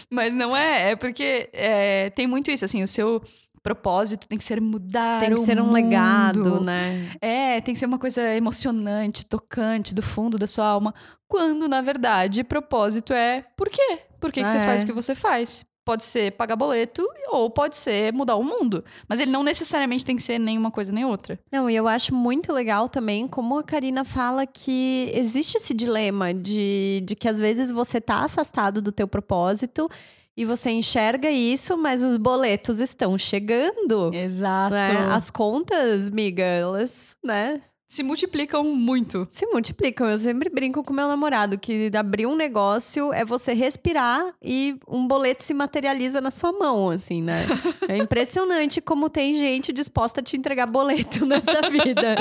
Mas 0.09 0.33
não 0.33 0.57
é, 0.57 0.93
é 0.93 0.97
porque 0.97 1.51
é, 1.53 2.11
tem 2.11 2.27
muito 2.27 2.51
isso, 2.51 2.65
assim, 2.65 2.83
o 2.83 2.89
seu 2.89 3.21
propósito 3.67 4.29
tem 4.29 4.39
que 4.39 4.45
ser 4.45 4.61
mudar 4.61 5.19
Tem 5.19 5.35
que 5.35 5.41
ser 5.41 5.61
um 5.61 5.73
legado, 5.73 6.61
né? 6.61 7.03
É, 7.21 7.61
tem 7.61 7.75
que 7.75 7.81
ser 7.81 7.87
uma 7.87 7.99
coisa 7.99 8.23
emocionante, 8.33 9.27
tocante, 9.27 9.93
do 9.93 10.03
fundo 10.03 10.39
da 10.39 10.47
sua 10.47 10.65
alma. 10.65 10.95
Quando, 11.27 11.67
na 11.67 11.83
verdade, 11.83 12.45
propósito 12.45 13.13
é 13.13 13.45
por 13.57 13.69
quê? 13.69 13.99
Por 14.21 14.31
que, 14.31 14.39
ah, 14.39 14.45
que 14.45 14.51
você 14.51 14.59
é. 14.59 14.65
faz 14.65 14.83
o 14.85 14.87
que 14.87 14.93
você 14.93 15.17
faz? 15.17 15.65
Pode 15.85 16.05
ser 16.05 16.33
pagar 16.33 16.55
boleto 16.55 17.05
ou 17.29 17.51
pode 17.51 17.77
ser 17.77 18.13
mudar 18.13 18.37
o 18.37 18.45
mundo. 18.45 18.85
Mas 19.09 19.19
ele 19.19 19.33
não 19.33 19.43
necessariamente 19.43 20.05
tem 20.05 20.15
que 20.15 20.23
ser 20.23 20.39
nenhuma 20.39 20.71
coisa 20.71 20.93
nem 20.93 21.05
outra. 21.05 21.37
Não, 21.51 21.69
e 21.69 21.75
eu 21.75 21.89
acho 21.89 22.15
muito 22.15 22.53
legal 22.53 22.89
também 22.89 23.27
como 23.27 23.59
a 23.59 23.65
Karina 23.65 24.05
fala 24.05 24.47
que 24.47 25.11
existe 25.13 25.57
esse 25.57 25.75
dilema 25.75 26.33
de, 26.33 27.03
de 27.05 27.17
que 27.17 27.29
às 27.29 27.41
vezes 27.41 27.73
você 27.73 28.01
tá 28.01 28.19
afastado 28.25 28.81
do 28.81 28.93
teu 28.93 29.09
propósito 29.09 29.89
e 30.37 30.45
você 30.45 30.71
enxerga 30.71 31.31
isso, 31.31 31.79
mas 31.79 32.03
os 32.03 32.17
boletos 32.19 32.79
estão 32.79 33.17
chegando. 33.17 34.13
Exato. 34.13 34.75
Né? 34.75 35.09
As 35.11 35.31
contas, 35.31 36.11
miga, 36.11 36.43
elas, 36.43 37.17
né? 37.25 37.63
Se 37.89 38.03
multiplicam 38.03 38.65
muito. 38.65 39.27
Se 39.31 39.47
multiplicam. 39.47 40.11
Eu 40.11 40.19
sempre 40.19 40.51
brinco 40.51 40.83
com 40.83 40.93
meu 40.93 41.09
namorado 41.09 41.57
que 41.57 41.91
abrir 41.97 42.27
um 42.27 42.37
negócio 42.37 43.13
é 43.13 43.25
você 43.25 43.55
respirar 43.55 44.35
e 44.43 44.77
um 44.89 45.07
boleto 45.07 45.43
se 45.43 45.55
materializa 45.55 46.21
na 46.21 46.31
sua 46.31 46.53
mão, 46.53 46.91
assim, 46.91 47.23
né? 47.23 47.47
É 47.89 47.97
impressionante 47.97 48.81
como 48.81 49.09
tem 49.09 49.35
gente 49.35 49.73
disposta 49.73 50.21
a 50.21 50.23
te 50.23 50.37
entregar 50.37 50.67
boleto 50.67 51.25
nessa 51.27 51.71
vida. 51.71 52.17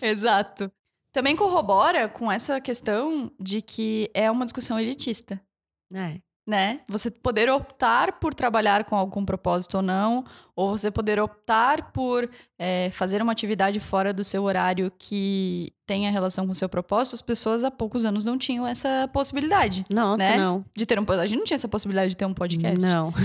Exato. 0.00 0.70
Também 1.12 1.34
corrobora 1.36 2.08
com 2.08 2.30
essa 2.30 2.60
questão 2.60 3.30
de 3.38 3.60
que 3.60 4.08
é 4.14 4.30
uma 4.30 4.44
discussão 4.44 4.78
elitista. 4.78 5.40
É 5.92 6.20
né? 6.46 6.80
Você 6.88 7.10
poder 7.10 7.48
optar 7.48 8.18
por 8.20 8.34
trabalhar 8.34 8.84
com 8.84 8.96
algum 8.96 9.24
propósito 9.24 9.78
ou 9.78 9.82
não, 9.82 10.24
ou 10.54 10.76
você 10.76 10.90
poder 10.90 11.18
optar 11.18 11.90
por 11.90 12.28
é, 12.58 12.90
fazer 12.90 13.22
uma 13.22 13.32
atividade 13.32 13.80
fora 13.80 14.12
do 14.12 14.22
seu 14.22 14.42
horário 14.44 14.92
que 14.98 15.72
tenha 15.86 16.10
relação 16.10 16.44
com 16.44 16.52
o 16.52 16.54
seu 16.54 16.68
propósito, 16.68 17.14
as 17.14 17.22
pessoas 17.22 17.64
há 17.64 17.70
poucos 17.70 18.04
anos 18.04 18.24
não 18.24 18.36
tinham 18.36 18.66
essa 18.66 19.08
possibilidade. 19.12 19.84
Nossa, 19.90 20.22
né? 20.22 20.36
não. 20.36 20.64
De 20.76 20.84
ter 20.84 20.98
um 20.98 21.04
A 21.08 21.26
gente 21.26 21.38
não 21.38 21.44
tinha 21.44 21.56
essa 21.56 21.68
possibilidade 21.68 22.10
de 22.10 22.16
ter 22.16 22.26
um 22.26 22.34
podcast. 22.34 22.80
Não. 22.80 23.12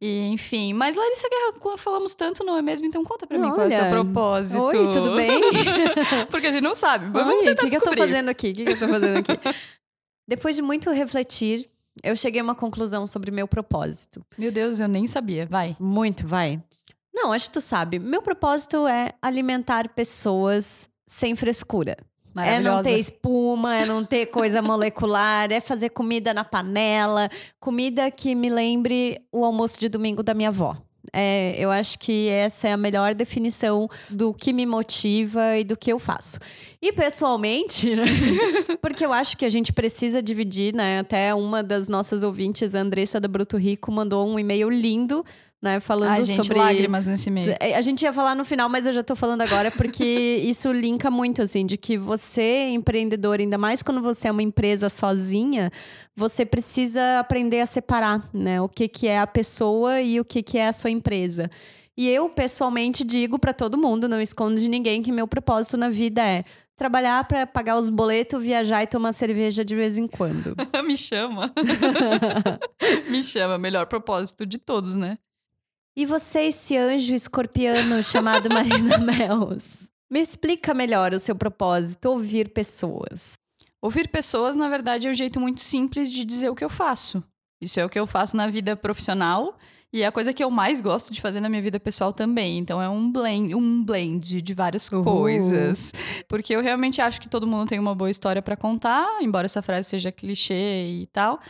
E, 0.00 0.28
enfim, 0.28 0.72
mas 0.72 0.96
Larissa 0.96 1.28
Guerra, 1.28 1.76
falamos 1.76 2.14
tanto, 2.14 2.44
não 2.44 2.56
é 2.56 2.62
mesmo? 2.62 2.86
Então 2.86 3.04
conta 3.04 3.26
pra 3.26 3.38
mim 3.38 3.44
Olha. 3.44 3.54
qual 3.54 3.66
é 3.66 3.68
o 3.68 3.72
seu 3.72 3.88
propósito. 3.88 4.62
Oi, 4.62 4.88
tudo 4.88 5.14
bem? 5.14 5.40
Porque 6.30 6.46
a 6.46 6.50
gente 6.50 6.62
não 6.62 6.74
sabe. 6.74 7.06
Mas 7.06 7.26
Oi, 7.26 7.28
vamos 7.28 7.44
tentar 7.44 7.62
O 7.62 7.64
que, 7.66 7.70
que 7.70 7.76
eu 7.76 7.90
tô 7.90 7.96
fazendo 7.96 8.28
aqui? 8.28 8.50
O 8.50 8.54
que, 8.54 8.64
que 8.64 8.70
eu 8.70 8.78
tô 8.78 8.88
fazendo 8.88 9.18
aqui? 9.18 9.32
Depois 10.26 10.56
de 10.56 10.62
muito 10.62 10.90
refletir, 10.90 11.68
eu 12.02 12.16
cheguei 12.16 12.40
a 12.40 12.44
uma 12.44 12.54
conclusão 12.54 13.06
sobre 13.06 13.30
meu 13.30 13.46
propósito. 13.48 14.24
Meu 14.38 14.50
Deus, 14.52 14.80
eu 14.80 14.88
nem 14.88 15.06
sabia. 15.06 15.46
Vai. 15.46 15.76
Muito, 15.78 16.26
vai. 16.26 16.62
Não, 17.12 17.32
acho 17.32 17.48
que 17.48 17.54
tu 17.54 17.60
sabe. 17.60 17.98
Meu 17.98 18.22
propósito 18.22 18.86
é 18.86 19.12
alimentar 19.20 19.88
pessoas 19.88 20.88
sem 21.06 21.34
frescura. 21.34 21.96
É 22.36 22.60
não 22.60 22.82
ter 22.82 22.98
espuma, 22.98 23.74
é 23.74 23.84
não 23.84 24.04
ter 24.04 24.26
coisa 24.26 24.62
molecular, 24.62 25.50
é 25.50 25.60
fazer 25.60 25.90
comida 25.90 26.32
na 26.32 26.44
panela, 26.44 27.28
comida 27.58 28.10
que 28.10 28.34
me 28.34 28.48
lembre 28.48 29.20
o 29.32 29.44
almoço 29.44 29.80
de 29.80 29.88
domingo 29.88 30.22
da 30.22 30.32
minha 30.32 30.48
avó. 30.48 30.76
É, 31.12 31.54
eu 31.58 31.70
acho 31.70 31.98
que 31.98 32.28
essa 32.28 32.68
é 32.68 32.72
a 32.72 32.76
melhor 32.76 33.14
definição 33.14 33.88
do 34.08 34.34
que 34.34 34.52
me 34.52 34.66
motiva 34.66 35.56
e 35.56 35.64
do 35.64 35.76
que 35.76 35.92
eu 35.92 35.98
faço. 35.98 36.38
E 36.80 36.92
pessoalmente, 36.92 37.94
né? 37.94 38.04
porque 38.80 39.04
eu 39.04 39.12
acho 39.12 39.36
que 39.36 39.44
a 39.44 39.48
gente 39.48 39.72
precisa 39.72 40.22
dividir, 40.22 40.74
né? 40.74 40.98
Até 40.98 41.34
uma 41.34 41.62
das 41.62 41.88
nossas 41.88 42.22
ouvintes, 42.22 42.74
a 42.74 42.80
Andressa 42.80 43.18
da 43.18 43.28
Bruto 43.28 43.56
Rico, 43.56 43.90
mandou 43.90 44.28
um 44.28 44.38
e-mail 44.38 44.68
lindo 44.68 45.24
né? 45.62 45.78
Falando 45.80 46.10
Ai, 46.10 46.24
gente, 46.24 46.46
sobre. 46.46 46.58
lágrimas 46.58 47.06
nesse 47.06 47.30
meio. 47.30 47.54
É, 47.60 47.74
a 47.74 47.82
gente 47.82 48.02
ia 48.02 48.12
falar 48.12 48.34
no 48.34 48.44
final, 48.44 48.68
mas 48.68 48.86
eu 48.86 48.92
já 48.92 49.02
tô 49.02 49.14
falando 49.14 49.42
agora, 49.42 49.70
porque 49.70 50.04
isso 50.44 50.72
linka 50.72 51.10
muito, 51.10 51.42
assim, 51.42 51.66
de 51.66 51.76
que 51.76 51.98
você, 51.98 52.68
empreendedor, 52.68 53.40
ainda 53.40 53.58
mais 53.58 53.82
quando 53.82 54.00
você 54.00 54.28
é 54.28 54.30
uma 54.30 54.42
empresa 54.42 54.88
sozinha, 54.88 55.70
você 56.16 56.46
precisa 56.46 57.18
aprender 57.18 57.60
a 57.60 57.66
separar, 57.66 58.28
né? 58.32 58.60
O 58.60 58.68
que, 58.68 58.88
que 58.88 59.06
é 59.06 59.18
a 59.18 59.26
pessoa 59.26 60.00
e 60.00 60.18
o 60.18 60.24
que, 60.24 60.42
que 60.42 60.58
é 60.58 60.68
a 60.68 60.72
sua 60.72 60.90
empresa. 60.90 61.50
E 61.96 62.08
eu, 62.08 62.30
pessoalmente, 62.30 63.04
digo 63.04 63.38
para 63.38 63.52
todo 63.52 63.76
mundo, 63.76 64.08
não 64.08 64.20
escondo 64.20 64.58
de 64.58 64.68
ninguém, 64.68 65.02
que 65.02 65.12
meu 65.12 65.28
propósito 65.28 65.76
na 65.76 65.90
vida 65.90 66.22
é 66.22 66.44
trabalhar 66.74 67.22
para 67.24 67.46
pagar 67.46 67.76
os 67.76 67.90
boletos, 67.90 68.42
viajar 68.42 68.82
e 68.82 68.86
tomar 68.86 69.12
cerveja 69.12 69.62
de 69.62 69.76
vez 69.76 69.98
em 69.98 70.06
quando. 70.06 70.54
Me 70.82 70.96
chama. 70.96 71.52
Me 73.10 73.22
chama, 73.22 73.58
melhor 73.58 73.84
propósito 73.84 74.46
de 74.46 74.56
todos, 74.56 74.96
né? 74.96 75.18
E 75.96 76.06
você, 76.06 76.44
esse 76.44 76.76
anjo 76.76 77.14
escorpiano 77.14 78.02
chamado 78.04 78.48
Marina 78.52 78.98
Mels? 78.98 79.90
Me 80.10 80.20
explica 80.20 80.72
melhor 80.74 81.12
o 81.12 81.20
seu 81.20 81.34
propósito, 81.34 82.06
ouvir 82.06 82.50
pessoas. 82.50 83.34
Ouvir 83.82 84.08
pessoas, 84.08 84.56
na 84.56 84.68
verdade, 84.68 85.08
é 85.08 85.10
um 85.10 85.14
jeito 85.14 85.40
muito 85.40 85.60
simples 85.60 86.10
de 86.10 86.24
dizer 86.24 86.50
o 86.50 86.54
que 86.54 86.64
eu 86.64 86.70
faço. 86.70 87.22
Isso 87.60 87.78
é 87.78 87.84
o 87.84 87.88
que 87.88 87.98
eu 87.98 88.06
faço 88.06 88.36
na 88.36 88.46
vida 88.46 88.76
profissional 88.76 89.56
e 89.92 90.02
é 90.02 90.06
a 90.06 90.12
coisa 90.12 90.32
que 90.32 90.42
eu 90.42 90.50
mais 90.50 90.80
gosto 90.80 91.12
de 91.12 91.20
fazer 91.20 91.40
na 91.40 91.48
minha 91.48 91.60
vida 91.62 91.80
pessoal 91.80 92.12
também. 92.12 92.58
Então 92.58 92.80
é 92.80 92.88
um 92.88 93.10
blend, 93.10 93.54
um 93.54 93.82
blend 93.82 94.40
de 94.40 94.54
várias 94.54 94.90
Uhul. 94.90 95.04
coisas. 95.04 95.92
Porque 96.28 96.54
eu 96.54 96.60
realmente 96.62 97.00
acho 97.00 97.20
que 97.20 97.28
todo 97.28 97.46
mundo 97.46 97.68
tem 97.68 97.78
uma 97.78 97.94
boa 97.94 98.10
história 98.10 98.40
para 98.40 98.56
contar, 98.56 99.06
embora 99.20 99.46
essa 99.46 99.62
frase 99.62 99.88
seja 99.88 100.12
clichê 100.12 100.86
e 100.86 101.06
tal. 101.12 101.40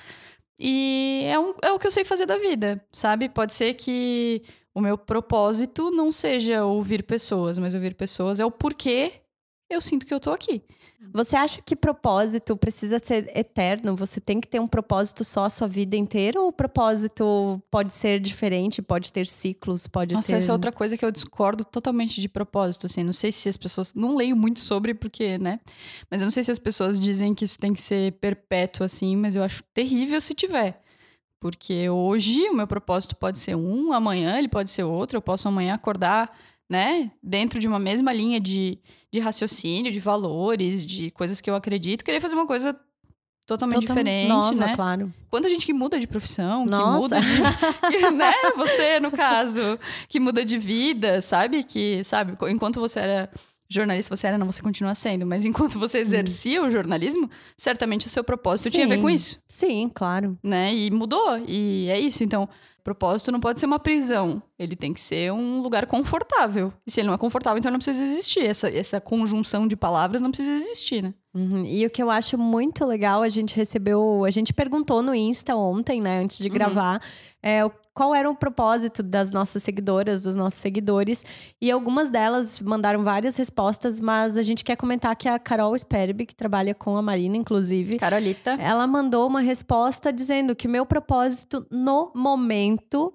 E 0.61 1.25
é, 1.27 1.39
um, 1.39 1.55
é 1.63 1.73
o 1.73 1.79
que 1.79 1.87
eu 1.87 1.91
sei 1.91 2.05
fazer 2.05 2.27
da 2.27 2.37
vida, 2.37 2.85
sabe? 2.93 3.31
Pode 3.31 3.55
ser 3.55 3.73
que 3.75 4.43
o 4.75 4.81
meu 4.81 4.99
propósito 4.99 5.91
não 5.91 6.13
seja 6.13 6.65
ouvir 6.65 7.03
pessoas, 7.03 7.57
mas 7.57 7.75
ouvir 7.75 7.95
pessoas 7.95 8.39
é 8.39 8.45
o 8.45 8.51
porquê 8.51 9.15
eu 9.71 9.81
sinto 9.81 10.05
que 10.05 10.13
eu 10.13 10.21
tô 10.21 10.31
aqui. 10.33 10.63
Você 11.13 11.35
acha 11.35 11.63
que 11.63 11.75
propósito 11.75 12.57
precisa 12.57 13.01
ser 13.03 13.33
eterno? 13.37 13.97
Você 13.97 14.21
tem 14.21 14.39
que 14.39 14.47
ter 14.47 14.61
um 14.61 14.69
propósito 14.69 15.25
só 15.25 15.47
a 15.47 15.51
sua 15.51 15.67
vida 15.67 15.97
inteira? 15.97 16.41
Ou 16.41 16.49
o 16.49 16.53
propósito 16.53 17.61
pode 17.71 17.93
ser 17.93 18.21
diferente, 18.21 18.83
pode 18.83 19.11
ter 19.11 19.27
ciclos, 19.27 19.87
pode 19.87 20.15
Nossa, 20.15 20.29
ter... 20.29 20.35
essa 20.35 20.51
é 20.51 20.53
outra 20.53 20.71
coisa 20.71 20.97
que 20.97 21.05
eu 21.05 21.11
discordo 21.11 21.65
totalmente 21.65 22.21
de 22.21 22.29
propósito, 22.29 22.85
assim. 22.87 23.03
Não 23.03 23.15
sei 23.15 23.33
se 23.33 23.49
as 23.49 23.57
pessoas... 23.57 23.95
Não 23.95 24.15
leio 24.15 24.37
muito 24.37 24.61
sobre, 24.61 24.93
porque, 24.93 25.39
né? 25.39 25.59
Mas 26.11 26.21
eu 26.21 26.27
não 26.27 26.31
sei 26.31 26.45
se 26.45 26.51
as 26.51 26.59
pessoas 26.59 27.01
dizem 27.01 27.35
que 27.35 27.45
isso 27.45 27.59
tem 27.59 27.73
que 27.73 27.81
ser 27.81 28.13
perpétuo, 28.13 28.85
assim. 28.85 29.17
Mas 29.17 29.35
eu 29.35 29.43
acho 29.43 29.65
terrível 29.73 30.21
se 30.21 30.35
tiver. 30.35 30.81
Porque 31.41 31.89
hoje 31.89 32.43
o 32.51 32.55
meu 32.55 32.67
propósito 32.67 33.17
pode 33.17 33.39
ser 33.39 33.57
um, 33.57 33.95
amanhã 33.95 34.39
ele 34.39 34.49
pode 34.49 34.71
ser 34.71 34.83
outro. 34.83 35.17
Eu 35.17 35.23
posso 35.23 35.49
amanhã 35.49 35.75
acordar, 35.75 36.31
né? 36.69 37.11
Dentro 37.23 37.59
de 37.59 37.67
uma 37.67 37.79
mesma 37.79 38.13
linha 38.13 38.39
de 38.39 38.79
de 39.13 39.19
raciocínio, 39.19 39.91
de 39.93 40.01
valores, 40.01 40.85
de 40.87 41.11
coisas 41.11 41.41
que 41.41 41.51
eu 41.51 41.55
acredito, 41.55 42.05
querer 42.05 42.21
fazer 42.21 42.35
uma 42.35 42.47
coisa 42.47 42.79
totalmente 43.47 43.81
Total 43.81 43.97
diferente, 43.97 44.29
nova, 44.29 44.55
né? 44.55 44.77
claro. 44.77 45.13
Quanta 45.29 45.51
gente 45.51 45.67
que 45.67 45.73
muda 45.73 45.99
de 45.99 46.07
profissão, 46.07 46.65
Nossa. 46.67 47.21
que 47.21 47.27
muda 47.27 47.51
de, 47.91 48.11
né? 48.15 48.33
Você, 48.57 49.01
no 49.01 49.11
caso, 49.11 49.79
que 50.09 50.21
muda 50.21 50.45
de 50.45 50.57
vida, 50.57 51.21
sabe? 51.21 51.65
Que, 51.65 52.05
sabe, 52.05 52.35
enquanto 52.49 52.79
você 52.79 53.01
era 53.01 53.31
jornalista, 53.71 54.15
você 54.15 54.27
era, 54.27 54.37
não, 54.37 54.47
você 54.47 54.61
continua 54.61 54.95
sendo, 54.95 55.25
mas 55.25 55.45
enquanto 55.45 55.79
você 55.79 55.99
hum. 55.99 56.03
exercia 56.03 56.63
hum. 56.63 56.67
o 56.67 56.71
jornalismo, 56.71 57.31
certamente 57.57 58.07
o 58.07 58.11
seu 58.11 58.25
propósito 58.25 58.65
Sim. 58.65 58.71
tinha 58.71 58.87
a 58.87 58.89
ver 58.89 59.01
com 59.01 59.09
isso. 59.09 59.39
Sim, 59.49 59.91
claro. 59.95 60.37
Né? 60.43 60.75
E 60.75 60.91
mudou, 60.91 61.39
e 61.47 61.89
é 61.89 61.99
isso. 61.99 62.25
Então, 62.25 62.49
propósito 62.83 63.31
não 63.31 63.41
pode 63.41 63.61
ser 63.61 63.67
uma 63.67 63.79
prisão. 63.79 64.43
Ele 64.59 64.75
tem 64.75 64.93
que 64.93 65.01
ser 65.01 65.33
um 65.33 65.61
lugar 65.61 65.87
confortável. 65.87 66.73
E 66.87 66.91
se 66.91 67.01
ele 67.01 67.09
não 67.09 67.15
é 67.15 67.19
confortável, 67.19 67.59
então 67.59 67.71
não 67.71 67.79
precisa 67.79 68.03
existir. 68.03 68.41
Essa, 68.41 68.69
essa 68.69 69.01
conjunção 69.01 69.67
de 69.67 69.77
palavras 69.77 70.21
não 70.21 70.31
precisa 70.31 70.57
existir, 70.57 71.03
né? 71.03 71.15
Uhum. 71.33 71.65
E 71.65 71.87
o 71.87 71.91
que 71.91 72.03
eu 72.03 72.11
acho 72.11 72.37
muito 72.37 72.85
legal, 72.85 73.23
a 73.23 73.29
gente 73.29 73.55
recebeu. 73.55 74.25
A 74.25 74.31
gente 74.31 74.53
perguntou 74.53 75.03
no 75.03 75.15
Insta 75.15 75.55
ontem, 75.55 76.01
né, 76.01 76.21
antes 76.21 76.39
de 76.39 76.49
uhum. 76.49 76.55
gravar, 76.55 77.01
é, 77.43 77.61
qual 77.95 78.15
era 78.15 78.31
o 78.31 78.35
propósito 78.35 79.03
das 79.03 79.31
nossas 79.31 79.63
seguidoras, 79.63 80.23
dos 80.23 80.35
nossos 80.35 80.61
seguidores. 80.61 81.25
E 81.61 81.71
algumas 81.71 82.11
delas 82.11 82.61
mandaram 82.61 83.03
várias 83.03 83.37
respostas, 83.37 84.01
mas 84.01 84.37
a 84.37 84.43
gente 84.43 84.65
quer 84.65 84.77
comentar 84.77 85.15
que 85.17 85.29
a 85.29 85.39
Carol 85.39 85.77
Sperby, 85.77 86.27
que 86.27 86.35
trabalha 86.35 86.75
com 86.75 86.97
a 86.97 87.03
Marina, 87.03 87.37
inclusive. 87.37 87.99
Carolita. 87.99 88.53
Ela 88.53 88.87
mandou 88.87 89.27
uma 89.27 89.41
resposta 89.41 90.13
dizendo 90.13 90.55
que 90.55 90.69
meu 90.69 90.87
propósito 90.87 91.67
no 91.71 92.13
momento 92.15 93.13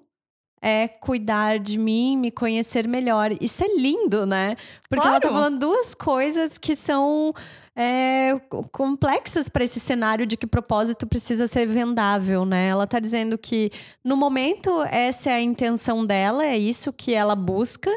é 0.60 0.88
cuidar 0.88 1.58
de 1.58 1.78
mim, 1.78 2.16
me 2.16 2.30
conhecer 2.30 2.88
melhor. 2.88 3.30
Isso 3.40 3.62
é 3.64 3.68
lindo, 3.76 4.26
né? 4.26 4.56
Porque 4.88 5.02
claro. 5.02 5.10
ela 5.10 5.20
tá 5.20 5.28
falando 5.28 5.58
duas 5.58 5.94
coisas 5.94 6.58
que 6.58 6.74
são 6.74 7.34
é, 7.74 8.32
complexas 8.72 9.48
para 9.48 9.64
esse 9.64 9.78
cenário 9.78 10.26
de 10.26 10.36
que 10.36 10.46
propósito 10.46 11.06
precisa 11.06 11.46
ser 11.46 11.66
vendável, 11.66 12.44
né? 12.44 12.68
Ela 12.68 12.86
tá 12.86 12.98
dizendo 12.98 13.36
que 13.36 13.70
no 14.02 14.16
momento 14.16 14.82
essa 14.84 15.30
é 15.30 15.34
a 15.34 15.40
intenção 15.40 16.04
dela, 16.04 16.44
é 16.44 16.56
isso 16.56 16.92
que 16.92 17.12
ela 17.12 17.36
busca 17.36 17.90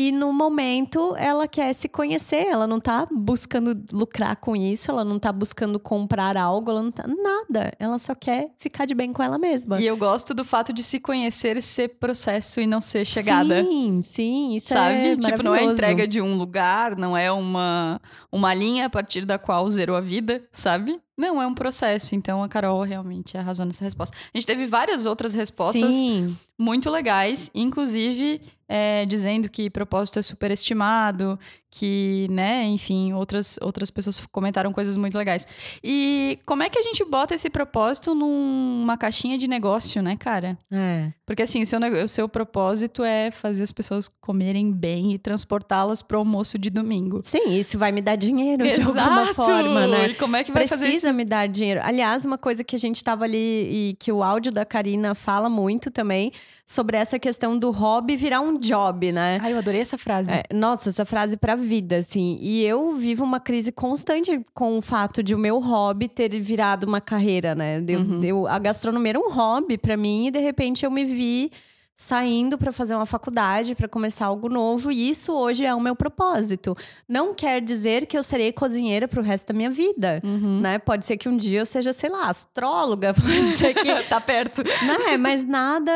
e 0.00 0.10
no 0.10 0.32
momento 0.32 1.14
ela 1.18 1.46
quer 1.46 1.74
se 1.74 1.86
conhecer, 1.86 2.46
ela 2.46 2.66
não 2.66 2.80
tá 2.80 3.06
buscando 3.12 3.78
lucrar 3.92 4.34
com 4.36 4.56
isso, 4.56 4.90
ela 4.90 5.04
não 5.04 5.18
tá 5.18 5.30
buscando 5.30 5.78
comprar 5.78 6.38
algo, 6.38 6.70
ela 6.70 6.82
não 6.82 6.90
tá 6.90 7.06
nada. 7.06 7.70
Ela 7.78 7.98
só 7.98 8.14
quer 8.14 8.48
ficar 8.56 8.86
de 8.86 8.94
bem 8.94 9.12
com 9.12 9.22
ela 9.22 9.36
mesma. 9.36 9.78
E 9.78 9.86
eu 9.86 9.98
gosto 9.98 10.32
do 10.32 10.42
fato 10.42 10.72
de 10.72 10.82
se 10.82 10.98
conhecer 11.00 11.60
ser 11.60 11.98
processo 12.00 12.62
e 12.62 12.66
não 12.66 12.80
ser 12.80 13.04
chegada. 13.04 13.62
Sim, 13.62 14.00
sim, 14.00 14.56
isso 14.56 14.68
Sabe? 14.68 15.08
é 15.10 15.16
Tipo, 15.18 15.42
não 15.42 15.54
é 15.54 15.64
entrega 15.64 16.08
de 16.08 16.18
um 16.18 16.34
lugar, 16.38 16.96
não 16.96 17.14
é 17.14 17.30
uma, 17.30 18.00
uma 18.32 18.54
linha 18.54 18.86
a 18.86 18.90
partir 18.90 19.26
da 19.26 19.38
qual 19.38 19.68
zerou 19.68 19.96
a 19.96 20.00
vida, 20.00 20.42
sabe? 20.50 20.98
Não, 21.20 21.40
é 21.40 21.46
um 21.46 21.54
processo. 21.54 22.14
Então 22.14 22.42
a 22.42 22.48
Carol 22.48 22.80
realmente 22.82 23.36
arrasou 23.36 23.66
nessa 23.66 23.84
resposta. 23.84 24.16
A 24.32 24.38
gente 24.38 24.46
teve 24.46 24.66
várias 24.66 25.04
outras 25.04 25.34
respostas 25.34 25.94
Sim. 25.94 26.34
muito 26.58 26.88
legais, 26.88 27.50
inclusive 27.54 28.40
é, 28.66 29.04
dizendo 29.04 29.48
que 29.50 29.68
propósito 29.68 30.18
é 30.18 30.22
superestimado, 30.22 31.38
que, 31.70 32.26
né, 32.30 32.64
enfim, 32.64 33.12
outras, 33.12 33.58
outras 33.60 33.90
pessoas 33.90 34.24
comentaram 34.32 34.72
coisas 34.72 34.96
muito 34.96 35.18
legais. 35.18 35.46
E 35.84 36.38
como 36.46 36.62
é 36.62 36.70
que 36.70 36.78
a 36.78 36.82
gente 36.82 37.04
bota 37.04 37.34
esse 37.34 37.50
propósito 37.50 38.14
numa 38.14 38.96
caixinha 38.96 39.36
de 39.36 39.46
negócio, 39.46 40.00
né, 40.00 40.16
cara? 40.16 40.56
É. 40.70 41.12
Porque 41.30 41.44
assim, 41.44 41.62
o 41.62 41.66
seu, 41.66 41.78
o 41.78 42.08
seu 42.08 42.28
propósito 42.28 43.04
é 43.04 43.30
fazer 43.30 43.62
as 43.62 43.70
pessoas 43.70 44.08
comerem 44.08 44.72
bem 44.72 45.12
e 45.12 45.16
transportá-las 45.16 46.02
para 46.02 46.16
o 46.16 46.18
almoço 46.18 46.58
de 46.58 46.70
domingo. 46.70 47.20
Sim, 47.22 47.56
isso 47.56 47.78
vai 47.78 47.92
me 47.92 48.02
dar 48.02 48.16
dinheiro 48.16 48.66
Exato. 48.66 48.92
de 48.92 48.98
alguma 48.98 49.26
forma, 49.26 49.86
né? 49.86 50.08
E 50.08 50.14
como 50.14 50.34
é 50.34 50.42
que 50.42 50.50
vai 50.50 50.66
Precisa 50.66 50.84
fazer 50.84 50.96
isso? 50.96 51.14
me 51.14 51.24
dar 51.24 51.46
dinheiro. 51.46 51.82
Aliás, 51.84 52.24
uma 52.24 52.36
coisa 52.36 52.64
que 52.64 52.74
a 52.74 52.78
gente 52.80 53.04
tava 53.04 53.22
ali 53.22 53.36
e 53.38 53.96
que 54.00 54.10
o 54.10 54.24
áudio 54.24 54.50
da 54.50 54.64
Karina 54.64 55.14
fala 55.14 55.48
muito 55.48 55.88
também 55.88 56.32
sobre 56.66 56.96
essa 56.96 57.18
questão 57.18 57.58
do 57.58 57.72
hobby 57.72 58.14
virar 58.14 58.40
um 58.40 58.56
job, 58.56 59.10
né? 59.10 59.38
Ai, 59.40 59.52
eu 59.52 59.58
adorei 59.58 59.80
essa 59.80 59.98
frase. 59.98 60.32
É, 60.32 60.44
nossa, 60.52 60.88
essa 60.88 61.04
frase 61.04 61.36
pra 61.36 61.56
vida, 61.56 61.96
assim. 61.96 62.38
E 62.40 62.64
eu 62.64 62.96
vivo 62.96 63.24
uma 63.24 63.40
crise 63.40 63.72
constante 63.72 64.40
com 64.54 64.78
o 64.78 64.82
fato 64.82 65.20
de 65.20 65.34
o 65.34 65.38
meu 65.38 65.58
hobby 65.58 66.08
ter 66.08 66.38
virado 66.40 66.86
uma 66.86 67.00
carreira, 67.00 67.56
né? 67.56 67.82
Eu, 67.86 68.00
uhum. 68.00 68.20
eu, 68.22 68.46
a 68.46 68.58
gastronomia 68.58 69.10
era 69.10 69.18
um 69.18 69.30
hobby 69.30 69.76
para 69.76 69.96
mim 69.96 70.28
e 70.28 70.30
de 70.30 70.38
repente 70.38 70.84
eu 70.84 70.90
me 70.92 71.04
vi 71.04 71.19
suivi. 71.20 71.50
Saindo 72.02 72.56
para 72.56 72.72
fazer 72.72 72.94
uma 72.94 73.04
faculdade, 73.04 73.74
para 73.74 73.86
começar 73.86 74.24
algo 74.24 74.48
novo, 74.48 74.90
e 74.90 75.10
isso 75.10 75.34
hoje 75.34 75.66
é 75.66 75.74
o 75.74 75.80
meu 75.80 75.94
propósito. 75.94 76.74
Não 77.06 77.34
quer 77.34 77.60
dizer 77.60 78.06
que 78.06 78.16
eu 78.16 78.22
serei 78.22 78.52
cozinheira 78.54 79.06
pro 79.06 79.20
resto 79.20 79.48
da 79.48 79.54
minha 79.54 79.68
vida, 79.70 80.18
Uhum. 80.24 80.60
né? 80.60 80.78
Pode 80.78 81.04
ser 81.04 81.18
que 81.18 81.28
um 81.28 81.36
dia 81.36 81.58
eu 81.58 81.66
seja, 81.66 81.92
sei 81.92 82.08
lá, 82.08 82.30
astróloga, 82.30 83.12
pode 83.20 83.50
ser 83.50 83.74
que 83.74 83.94
tá 84.08 84.18
perto. 84.18 84.62
né? 84.64 85.18
Mas 85.18 85.44
nada, 85.44 85.92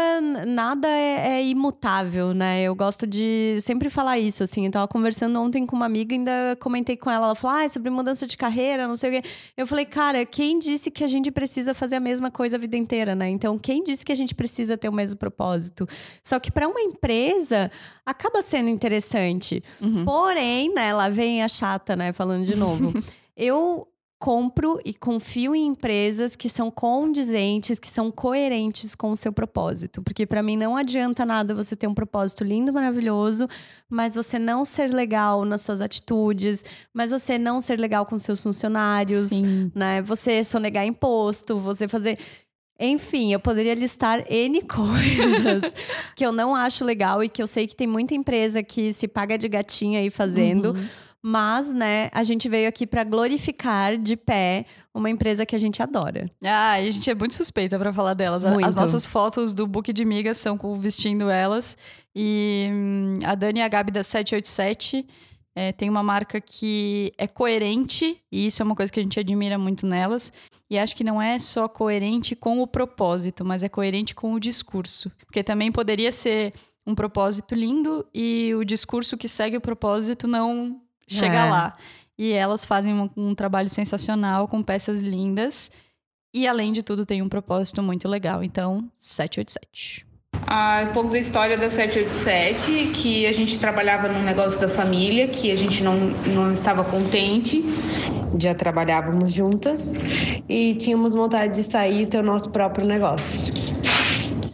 nada 0.47 0.87
é, 0.87 1.39
é 1.39 1.45
imutável, 1.47 2.35
né? 2.35 2.61
Eu 2.63 2.75
gosto 2.75 3.07
de 3.07 3.57
sempre 3.63 3.89
falar 3.89 4.19
isso, 4.19 4.43
assim. 4.45 4.67
Eu 4.67 4.71
tava 4.71 4.87
conversando 4.87 5.41
ontem 5.41 5.65
com 5.65 5.75
uma 5.75 5.87
amiga, 5.87 6.15
ainda 6.15 6.55
comentei 6.61 6.99
com 6.99 7.11
ela. 7.11 7.25
Ela 7.29 7.35
falou, 7.35 7.57
ah, 7.57 7.67
sobre 7.71 7.89
mudança 7.89 8.27
de 8.27 8.37
carreira, 8.37 8.87
não 8.87 8.95
sei 8.95 9.09
o 9.19 9.23
quê. 9.23 9.29
Eu 9.57 9.67
falei, 9.67 9.87
cara, 9.87 10.27
quem 10.27 10.59
disse 10.59 10.91
que 10.91 11.03
a 11.03 11.09
gente 11.09 11.31
precisa 11.31 11.73
fazer 11.73 11.97
a 11.97 12.01
mesma 12.01 12.31
coisa 12.31 12.57
a 12.57 12.61
vida 12.61 12.77
inteira, 12.77 13.15
né? 13.15 13.31
Então, 13.31 13.59
quem 13.59 13.83
disse 13.83 14.05
que 14.05 14.13
a 14.13 14.17
gente 14.17 14.35
precisa 14.35 14.77
ter 14.77 14.91
o 14.91 14.93
mesmo 14.93 15.19
propósito? 15.19 15.89
Só 16.23 16.39
que 16.39 16.51
para 16.51 16.69
uma 16.69 16.81
empresa, 16.81 17.71
acaba 18.05 18.43
sendo 18.43 18.69
interessante. 18.69 19.63
Uhum. 19.81 20.05
Porém, 20.05 20.73
né, 20.73 20.93
lá 20.93 21.09
vem 21.09 21.43
a 21.43 21.49
chata, 21.49 21.97
né, 21.97 22.13
falando 22.13 22.45
de 22.45 22.57
novo. 22.57 22.93
eu 23.37 23.87
compro 24.25 24.81
e 24.87 24.95
confio 24.95 25.55
em 25.55 25.67
empresas 25.67 26.35
que 26.35 26.49
são 26.49 26.71
condizentes, 26.71 27.79
que 27.79 27.87
são 27.87 28.11
coerentes 28.11 28.95
com 28.95 29.11
o 29.11 29.17
seu 29.17 29.31
propósito, 29.31 30.03
porque 30.03 30.27
para 30.27 30.43
mim 30.43 30.57
não 30.57 30.79
adianta 30.79 31.27
nada 31.27 31.55
você 31.55 31.77
ter 31.77 31.87
um 31.87 31.93
propósito 31.93 32.43
lindo, 32.43 32.73
maravilhoso, 32.73 33.47
mas 33.87 34.15
você 34.15 34.39
não 34.39 34.65
ser 34.65 34.89
legal 34.89 35.45
nas 35.45 35.61
suas 35.61 35.83
atitudes, 35.83 36.65
mas 36.91 37.11
você 37.11 37.37
não 37.37 37.61
ser 37.61 37.79
legal 37.79 38.07
com 38.07 38.19
seus 38.19 38.43
funcionários, 38.43 39.29
Sim. 39.29 39.71
né? 39.75 40.01
Você 40.01 40.43
sonegar 40.43 40.87
imposto, 40.87 41.59
você 41.59 41.87
fazer 41.87 42.19
enfim, 42.79 43.33
eu 43.33 43.41
poderia 43.41 43.75
listar 43.75 44.25
N 44.31 44.61
coisas 44.67 45.73
que 46.17 46.25
eu 46.25 46.33
não 46.33 46.55
acho 46.55 46.85
legal 46.85 47.23
e 47.23 47.29
que 47.29 47.43
eu 47.43 47.47
sei 47.47 47.67
que 47.67 47.77
tem 47.77 47.87
muita 47.87 48.15
empresa 48.15 48.63
que 48.63 48.93
se 48.93 49.07
paga 49.09 49.37
de 49.39 49.49
gatinha 49.49 50.01
aí 50.01 50.11
fazendo. 50.11 50.75
Uhum. 50.75 50.89
Mas, 51.27 51.73
né, 51.73 52.11
a 52.13 52.23
gente 52.23 52.49
veio 52.51 52.69
aqui 52.69 52.87
para 52.87 53.03
glorificar 53.03 53.97
de 53.97 54.15
pé 54.15 54.67
uma 54.93 55.09
empresa 55.09 55.47
que 55.47 55.57
a 55.57 55.59
gente 55.59 55.83
adora. 55.83 56.31
Ah, 56.45 56.79
e 56.81 56.87
a 56.87 56.91
gente 56.91 57.09
é 57.11 57.15
muito 57.15 57.35
suspeita 57.35 57.79
pra 57.79 57.93
falar 57.95 58.13
delas. 58.13 58.45
A- 58.45 58.51
As 58.51 58.55
Muito. 58.55 58.77
nossas 58.77 59.07
fotos 59.07 59.55
do 59.55 59.67
book 59.67 59.91
de 59.93 60.05
migas 60.05 60.37
são 60.37 60.59
com 60.59 60.77
vestindo 60.79 61.31
elas. 61.31 61.79
E 62.15 62.69
hum, 62.71 63.15
a 63.25 63.35
Dani 63.35 63.61
e 63.61 63.63
a 63.63 63.69
Gabi 63.69 63.91
da 63.91 64.05
787 64.05 65.07
é, 65.57 65.73
tem 65.73 65.89
uma 65.89 66.03
marca 66.03 66.41
que 66.41 67.13
é 67.17 67.27
coerente, 67.27 68.21
e 68.31 68.47
isso 68.47 68.63
é 68.63 68.65
uma 68.65 68.75
coisa 68.75 68.93
que 68.93 68.99
a 68.99 69.03
gente 69.03 69.21
admira 69.21 69.57
muito 69.59 69.87
nelas. 69.87 70.33
E 70.69 70.79
acho 70.79 70.97
que 70.97 71.05
não 71.05 71.21
é 71.23 71.39
só 71.39 71.69
coerente 71.69 72.35
com 72.35 72.61
o 72.61 72.67
propósito, 72.67 73.45
mas 73.45 73.63
é 73.63 73.69
coerente 73.69 74.15
com 74.15 74.33
o 74.35 74.41
discurso. 74.41 75.13
Porque 75.27 75.45
também 75.45 75.71
poderia 75.71 76.11
ser 76.11 76.53
um 76.87 76.95
propósito 76.95 77.55
lindo 77.55 78.05
e 78.13 78.55
o 78.55 78.65
discurso 78.65 79.17
que 79.17 79.29
segue 79.29 79.57
o 79.57 79.61
propósito 79.61 80.27
não 80.27 80.81
chega 81.07 81.37
É. 81.47 81.51
lá. 81.51 81.77
E 82.19 82.33
elas 82.33 82.65
fazem 82.65 82.95
um, 82.95 83.11
um 83.17 83.35
trabalho 83.35 83.69
sensacional 83.69 84.47
com 84.49 84.63
peças 84.63 85.01
lindas. 85.01 85.71
E 86.33 86.47
além 86.49 86.73
de 86.73 86.83
tudo, 86.83 87.07
tem 87.07 87.23
um 87.23 87.29
propósito 87.29 87.83
muito 87.83 88.09
legal. 88.09 88.43
Então, 88.43 88.91
787. 88.99 90.07
Ah, 90.47 90.87
um 90.89 90.93
pouco 90.93 91.11
da 91.11 91.19
história 91.19 91.57
da 91.57 91.69
787, 91.69 92.93
que 92.95 93.27
a 93.27 93.33
gente 93.33 93.59
trabalhava 93.59 94.09
num 94.09 94.23
negócio 94.23 94.61
da 94.61 94.69
família, 94.69 95.29
que 95.29 95.51
a 95.51 95.57
gente 95.57 95.83
não, 95.83 95.97
não 96.27 96.53
estava 96.53 96.85
contente. 96.85 97.65
Já 98.39 98.55
trabalhávamos 98.55 99.33
juntas 99.33 99.95
e 100.49 100.75
tínhamos 100.75 101.15
vontade 101.15 101.57
de 101.57 101.63
sair 101.63 102.03
e 102.03 102.07
ter 102.07 102.19
o 102.19 102.23
nosso 102.23 102.51
próprio 102.51 102.87
negócio. 102.87 103.55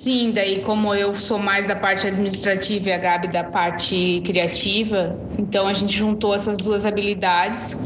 Sim, 0.00 0.32
daí 0.34 0.62
como 0.62 0.94
eu 0.94 1.14
sou 1.14 1.38
mais 1.38 1.66
da 1.66 1.76
parte 1.76 2.06
administrativa 2.06 2.88
e 2.88 2.92
a 2.94 2.96
Gabi 2.96 3.28
da 3.28 3.44
parte 3.44 4.22
criativa, 4.24 5.14
então 5.38 5.66
a 5.66 5.74
gente 5.74 5.94
juntou 5.94 6.34
essas 6.34 6.56
duas 6.56 6.86
habilidades 6.86 7.78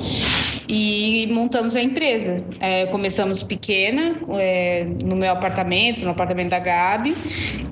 e 0.69 1.27
montamos 1.33 1.75
a 1.75 1.83
empresa. 1.83 2.45
É, 2.61 2.87
começamos 2.87 3.43
pequena, 3.43 4.15
é, 4.39 4.87
no 5.03 5.17
meu 5.17 5.33
apartamento, 5.33 6.05
no 6.05 6.13
apartamento 6.13 6.51
da 6.51 6.61
Gabi, 6.61 7.17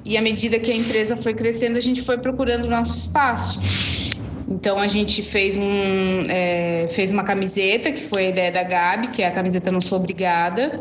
e 0.05 0.19
à 0.19 0.21
medida 0.21 0.59
que 0.59 0.73
a 0.73 0.75
empresa 0.75 1.17
foi 1.17 1.35
crescendo, 1.35 1.77
a 1.77 1.81
gente 1.81 2.03
foi 2.03 2.19
procurando 2.19 2.65
o 2.65 2.69
nosso 2.69 2.99
espaço. 2.99 3.61
Então 4.49 4.77
a 4.77 4.89
gente 4.89 5.23
fez, 5.23 5.57
um, 5.57 6.27
é, 6.29 6.89
fez 6.91 7.13
uma 7.13 7.23
camiseta, 7.23 7.93
que 7.93 8.03
foi 8.03 8.27
a 8.27 8.31
ideia 8.31 8.51
da 8.51 8.65
Gabi, 8.65 9.07
que 9.13 9.23
é 9.23 9.29
a 9.29 9.31
camiseta 9.31 9.71
Não 9.71 9.81
Sou 9.81 9.99
Obrigada. 10.01 10.81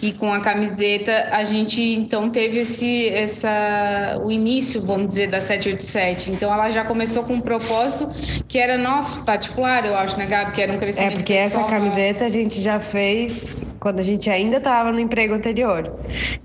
E 0.00 0.12
com 0.14 0.32
a 0.32 0.40
camiseta 0.40 1.28
a 1.30 1.44
gente 1.44 1.80
então 1.80 2.30
teve 2.30 2.60
esse 2.60 3.08
essa 3.10 4.18
o 4.24 4.30
início, 4.30 4.84
vamos 4.84 5.08
dizer, 5.08 5.28
da 5.28 5.40
787. 5.40 6.30
Então 6.32 6.52
ela 6.52 6.70
já 6.70 6.84
começou 6.84 7.24
com 7.24 7.34
um 7.34 7.40
propósito 7.40 8.08
que 8.48 8.58
era 8.58 8.76
nosso 8.76 9.22
particular, 9.24 9.84
eu 9.84 9.96
acho, 9.96 10.16
né, 10.18 10.26
Gabi, 10.26 10.52
que 10.52 10.60
era 10.62 10.72
um 10.72 10.78
É, 10.78 10.78
crescimento 10.78 11.12
porque 11.12 11.32
essa 11.32 11.64
pessoal 11.64 11.66
camiseta 11.66 12.24
a 12.24 12.28
gente 12.28 12.60
já 12.62 12.80
fez 12.80 13.64
quando 13.80 14.00
a 14.00 14.02
gente 14.02 14.28
ainda 14.30 14.58
estava 14.58 14.92
no 14.92 15.00
emprego 15.00 15.34
anterior. 15.34 15.92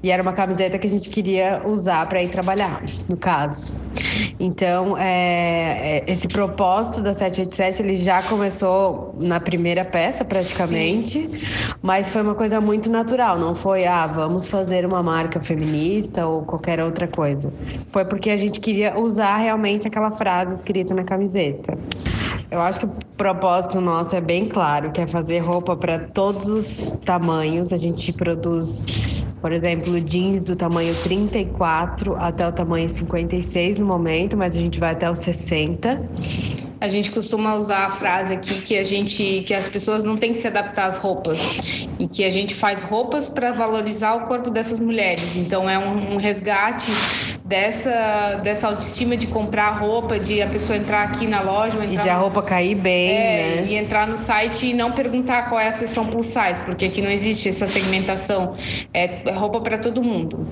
E 0.03 0.11
era 0.11 0.21
uma 0.21 0.33
camiseta 0.33 0.77
que 0.79 0.87
a 0.87 0.89
gente 0.89 1.09
queria 1.09 1.61
usar 1.65 2.07
para 2.07 2.21
ir 2.23 2.29
trabalhar, 2.29 2.83
no 3.09 3.17
caso. 3.17 3.79
Então, 4.39 4.95
é, 4.97 5.97
é, 5.97 6.11
esse 6.11 6.27
propósito 6.27 7.01
da 7.01 7.13
787, 7.13 7.81
ele 7.81 7.97
já 7.97 8.21
começou 8.21 9.15
na 9.19 9.39
primeira 9.39 9.83
peça, 9.83 10.23
praticamente. 10.23 11.29
Mas 11.81 12.09
foi 12.09 12.21
uma 12.21 12.35
coisa 12.35 12.61
muito 12.61 12.89
natural. 12.89 13.39
Não 13.39 13.55
foi, 13.55 13.85
ah, 13.85 14.05
vamos 14.05 14.45
fazer 14.45 14.85
uma 14.85 15.01
marca 15.01 15.41
feminista 15.41 16.27
ou 16.27 16.43
qualquer 16.43 16.79
outra 16.79 17.07
coisa. 17.07 17.51
Foi 17.89 18.05
porque 18.05 18.29
a 18.29 18.37
gente 18.37 18.59
queria 18.59 18.99
usar 18.99 19.37
realmente 19.37 19.87
aquela 19.87 20.11
frase 20.11 20.55
escrita 20.55 20.93
na 20.93 21.03
camiseta. 21.03 21.77
Eu 22.49 22.61
acho 22.61 22.79
que 22.79 22.85
o 22.85 22.91
propósito 23.17 23.81
nosso 23.81 24.15
é 24.15 24.21
bem 24.21 24.47
claro, 24.47 24.91
que 24.91 25.01
é 25.01 25.07
fazer 25.07 25.39
roupa 25.39 25.75
para 25.75 25.99
todos 25.99 26.47
os 26.47 26.91
tamanhos. 27.03 27.73
A 27.73 27.77
gente 27.77 28.11
produz, 28.13 28.85
por 29.41 29.51
exemplo, 29.51 29.99
jeans 29.99 30.41
do 30.41 30.55
tamanho 30.55 30.95
34 31.03 32.15
até 32.15 32.47
o 32.47 32.51
tamanho 32.51 32.89
56 32.89 33.77
no 33.77 33.85
momento, 33.85 34.26
mas 34.35 34.55
a 34.55 34.59
gente 34.59 34.79
vai 34.79 34.91
até 34.91 35.09
o 35.09 35.15
60. 35.15 36.01
A 36.79 36.87
gente 36.87 37.09
costuma 37.11 37.55
usar 37.55 37.85
a 37.85 37.89
frase 37.89 38.33
aqui 38.35 38.61
que 38.61 38.77
a 38.77 38.83
gente 38.83 39.43
que 39.47 39.53
as 39.53 39.67
pessoas 39.67 40.03
não 40.03 40.15
têm 40.17 40.31
que 40.33 40.37
se 40.37 40.47
adaptar 40.47 40.85
às 40.85 40.97
roupas 40.97 41.59
e 41.99 42.07
que 42.07 42.23
a 42.23 42.29
gente 42.29 42.53
faz 42.53 42.81
roupas 42.83 43.27
para 43.27 43.51
valorizar 43.51 44.13
o 44.15 44.27
corpo 44.27 44.49
dessas 44.51 44.79
mulheres. 44.79 45.37
Então 45.37 45.67
é 45.69 45.77
um, 45.79 46.13
um 46.15 46.17
resgate 46.17 46.91
dessa 47.43 48.35
dessa 48.43 48.67
autoestima 48.67 49.17
de 49.17 49.25
comprar 49.27 49.79
roupa, 49.79 50.19
de 50.19 50.41
a 50.41 50.47
pessoa 50.49 50.77
entrar 50.77 51.03
aqui 51.03 51.25
na 51.25 51.41
loja 51.41 51.83
E 51.85 51.97
de 51.97 52.09
a 52.09 52.15
no- 52.15 52.21
roupa 52.21 52.43
cair 52.43 52.75
bem, 52.75 53.09
É, 53.11 53.61
né? 53.61 53.67
e 53.67 53.75
entrar 53.75 54.05
no 54.07 54.15
site 54.15 54.67
e 54.67 54.73
não 54.73 54.91
perguntar 54.91 55.49
qual 55.49 55.59
é 55.59 55.67
a 55.69 55.71
seção 55.71 56.05
plus 56.05 56.27
size, 56.27 56.61
porque 56.65 56.85
aqui 56.85 57.01
não 57.01 57.09
existe 57.09 57.49
essa 57.49 57.65
segmentação. 57.65 58.55
É, 58.93 59.27
é 59.29 59.33
roupa 59.33 59.61
para 59.61 59.77
todo 59.79 60.03
mundo. 60.03 60.45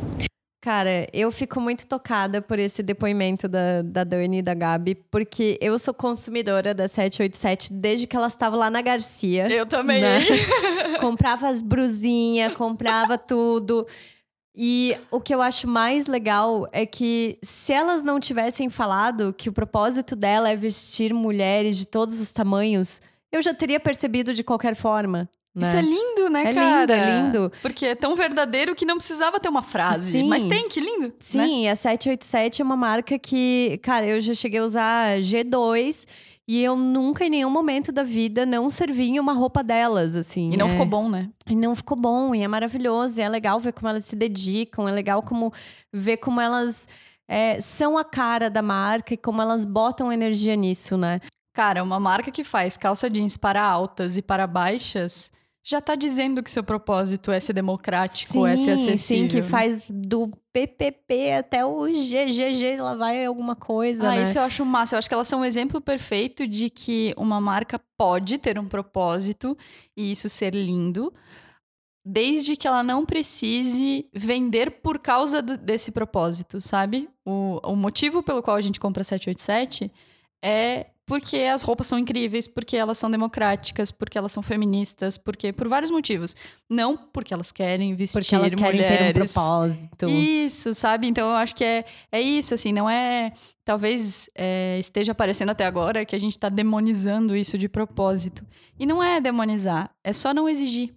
Cara, 0.65 1.07
eu 1.13 1.31
fico 1.31 1.61
muito 1.61 1.85
tocada 1.85 2.41
por 2.41 2.57
esse 2.57 2.81
depoimento 2.81 3.47
da, 3.47 3.83
da 3.83 4.03
Dani 4.03 4.39
e 4.39 4.41
da 4.41 4.55
Gabi, 4.55 4.95
porque 4.95 5.59
eu 5.61 5.77
sou 5.77 5.93
consumidora 5.93 6.73
da 6.73 6.87
787 6.87 7.71
desde 7.71 8.07
que 8.07 8.17
elas 8.17 8.33
estavam 8.33 8.57
lá 8.57 8.67
na 8.67 8.81
Garcia. 8.81 9.47
Eu 9.47 9.67
também. 9.67 10.01
né? 10.01 10.21
comprava 10.99 11.49
as 11.49 11.61
brusinhas, 11.61 12.51
comprava 12.53 13.15
tudo. 13.15 13.85
E 14.55 14.97
o 15.11 15.21
que 15.21 15.35
eu 15.35 15.39
acho 15.39 15.67
mais 15.67 16.07
legal 16.07 16.67
é 16.71 16.83
que 16.83 17.37
se 17.43 17.71
elas 17.71 18.03
não 18.03 18.19
tivessem 18.19 18.67
falado 18.67 19.35
que 19.37 19.49
o 19.49 19.53
propósito 19.53 20.15
dela 20.15 20.49
é 20.49 20.55
vestir 20.55 21.13
mulheres 21.13 21.77
de 21.77 21.85
todos 21.85 22.19
os 22.19 22.31
tamanhos, 22.31 23.03
eu 23.31 23.39
já 23.39 23.53
teria 23.53 23.79
percebido 23.79 24.33
de 24.33 24.43
qualquer 24.43 24.73
forma. 24.73 25.29
Né? 25.55 25.65
Isso 25.67 25.77
é 25.77 25.81
lindo, 25.81 26.29
né, 26.29 26.41
É 26.49 26.53
cara? 26.53 26.79
lindo, 26.81 26.91
é 26.91 27.21
lindo. 27.21 27.51
Porque 27.61 27.85
é 27.85 27.95
tão 27.95 28.13
verdadeiro 28.15 28.75
que 28.75 28.85
não 28.85 28.97
precisava 28.97 29.39
ter 29.39 29.47
uma 29.47 29.63
frase. 29.63 30.11
Sim. 30.11 30.27
Mas 30.27 30.43
tem, 30.43 30.67
que 30.67 30.81
lindo. 30.81 31.07
né? 31.07 31.13
Sim, 31.19 31.69
a 31.69 31.75
787 31.77 32.61
é 32.61 32.65
uma 32.65 32.75
marca 32.75 33.17
que, 33.17 33.79
cara, 33.81 34.05
eu 34.05 34.19
já 34.19 34.33
cheguei 34.33 34.59
a 34.59 34.65
usar 34.65 35.19
G2 35.19 36.05
e 36.47 36.61
eu 36.61 36.75
nunca 36.75 37.25
em 37.25 37.29
nenhum 37.29 37.49
momento 37.49 37.91
da 37.91 38.03
vida 38.03 38.45
não 38.45 38.69
servi 38.69 39.05
em 39.11 39.19
uma 39.19 39.31
roupa 39.31 39.63
delas, 39.63 40.15
assim. 40.17 40.51
E 40.53 40.57
não 40.57 40.67
é. 40.67 40.69
ficou 40.69 40.85
bom, 40.85 41.09
né? 41.09 41.29
E 41.49 41.55
não 41.55 41.73
ficou 41.73 41.97
bom, 41.97 42.35
e 42.35 42.41
é 42.43 42.47
maravilhoso, 42.47 43.19
e 43.19 43.23
é 43.23 43.29
legal 43.29 43.57
ver 43.59 43.71
como 43.71 43.87
elas 43.87 44.03
se 44.05 44.15
dedicam, 44.15 44.87
é 44.87 44.91
legal 44.91 45.23
como 45.23 45.53
ver 45.91 46.17
como 46.17 46.41
elas 46.41 46.87
é, 47.27 47.59
são 47.61 47.97
a 47.97 48.03
cara 48.03 48.49
da 48.49 48.61
marca 48.61 49.13
e 49.13 49.17
como 49.17 49.41
elas 49.41 49.63
botam 49.65 50.11
energia 50.11 50.55
nisso, 50.55 50.97
né? 50.97 51.19
Cara, 51.53 51.81
uma 51.81 51.99
marca 51.99 52.29
que 52.29 52.43
faz 52.43 52.75
calça 52.75 53.09
jeans 53.09 53.37
para 53.37 53.63
altas 53.63 54.17
e 54.17 54.21
para 54.21 54.45
baixas 54.45 55.31
já 55.67 55.81
tá 55.81 55.95
dizendo 55.95 56.43
que 56.43 56.51
seu 56.51 56.63
propósito 56.63 57.31
é 57.31 57.39
ser 57.39 57.53
democrático, 57.53 58.45
é 58.45 58.55
ser 58.55 58.71
acessível. 58.71 58.97
sim, 59.23 59.27
que 59.27 59.37
né? 59.37 59.41
faz 59.41 59.89
do 59.89 60.29
PPP 60.53 61.33
até 61.33 61.65
o 61.65 61.87
GGG, 61.87 62.77
lá 62.79 62.95
vai 62.95 63.25
alguma 63.25 63.55
coisa, 63.55 64.09
Ah, 64.11 64.15
né? 64.15 64.23
isso 64.23 64.37
eu 64.37 64.43
acho 64.43 64.63
massa. 64.63 64.93
Eu 64.95 64.99
acho 64.99 65.07
que 65.09 65.13
elas 65.15 65.27
são 65.27 65.39
um 65.39 65.45
exemplo 65.45 65.81
perfeito 65.81 66.47
de 66.47 66.69
que 66.69 67.15
uma 67.17 67.41
marca 67.41 67.81
pode 67.97 68.37
ter 68.37 68.59
um 68.59 68.67
propósito 68.67 69.57
e 69.97 70.11
isso 70.11 70.29
ser 70.29 70.53
lindo, 70.53 71.11
desde 72.05 72.55
que 72.55 72.67
ela 72.67 72.83
não 72.83 73.03
precise 73.03 74.07
vender 74.13 74.69
por 74.69 74.99
causa 74.99 75.41
do- 75.41 75.57
desse 75.57 75.91
propósito, 75.91 76.61
sabe? 76.61 77.09
O, 77.25 77.59
o 77.63 77.75
motivo 77.75 78.21
pelo 78.21 78.43
qual 78.43 78.55
a 78.55 78.61
gente 78.61 78.79
compra 78.79 79.03
787 79.03 79.91
é 80.43 80.85
porque 81.05 81.37
as 81.37 81.61
roupas 81.61 81.85
são 81.87 81.99
incríveis, 81.99 82.47
porque 82.47 82.75
elas 82.75 82.97
são 82.97 83.11
democráticas, 83.11 83.91
porque 83.91 84.17
elas 84.17 84.31
são 84.31 84.41
feministas, 84.41 85.17
porque 85.17 85.53
por 85.53 85.67
vários 85.67 85.91
motivos. 85.91 86.35
Não 86.67 86.97
porque 86.97 87.33
elas 87.33 87.51
querem 87.51 87.93
vestir 87.95 88.19
Porque 88.21 88.33
elas 88.35 88.55
querem 88.55 88.81
ter 88.81 88.85
um 88.85 88.97
mulheres. 88.97 89.31
propósito. 89.31 90.09
Isso, 90.09 90.73
sabe? 90.73 91.07
Então 91.07 91.29
eu 91.29 91.35
acho 91.35 91.55
que 91.55 91.63
é, 91.63 91.85
é 92.11 92.19
isso, 92.19 92.53
assim, 92.55 92.73
não 92.73 92.89
é. 92.89 93.31
Talvez 93.63 94.29
é, 94.35 94.77
esteja 94.79 95.11
aparecendo 95.11 95.49
até 95.49 95.65
agora 95.65 96.05
que 96.05 96.15
a 96.15 96.19
gente 96.19 96.37
tá 96.39 96.49
demonizando 96.49 97.35
isso 97.35 97.57
de 97.57 97.69
propósito. 97.69 98.43
E 98.79 98.85
não 98.85 99.03
é 99.03 99.21
demonizar, 99.21 99.91
é 100.03 100.11
só 100.11 100.33
não 100.33 100.49
exigir, 100.49 100.93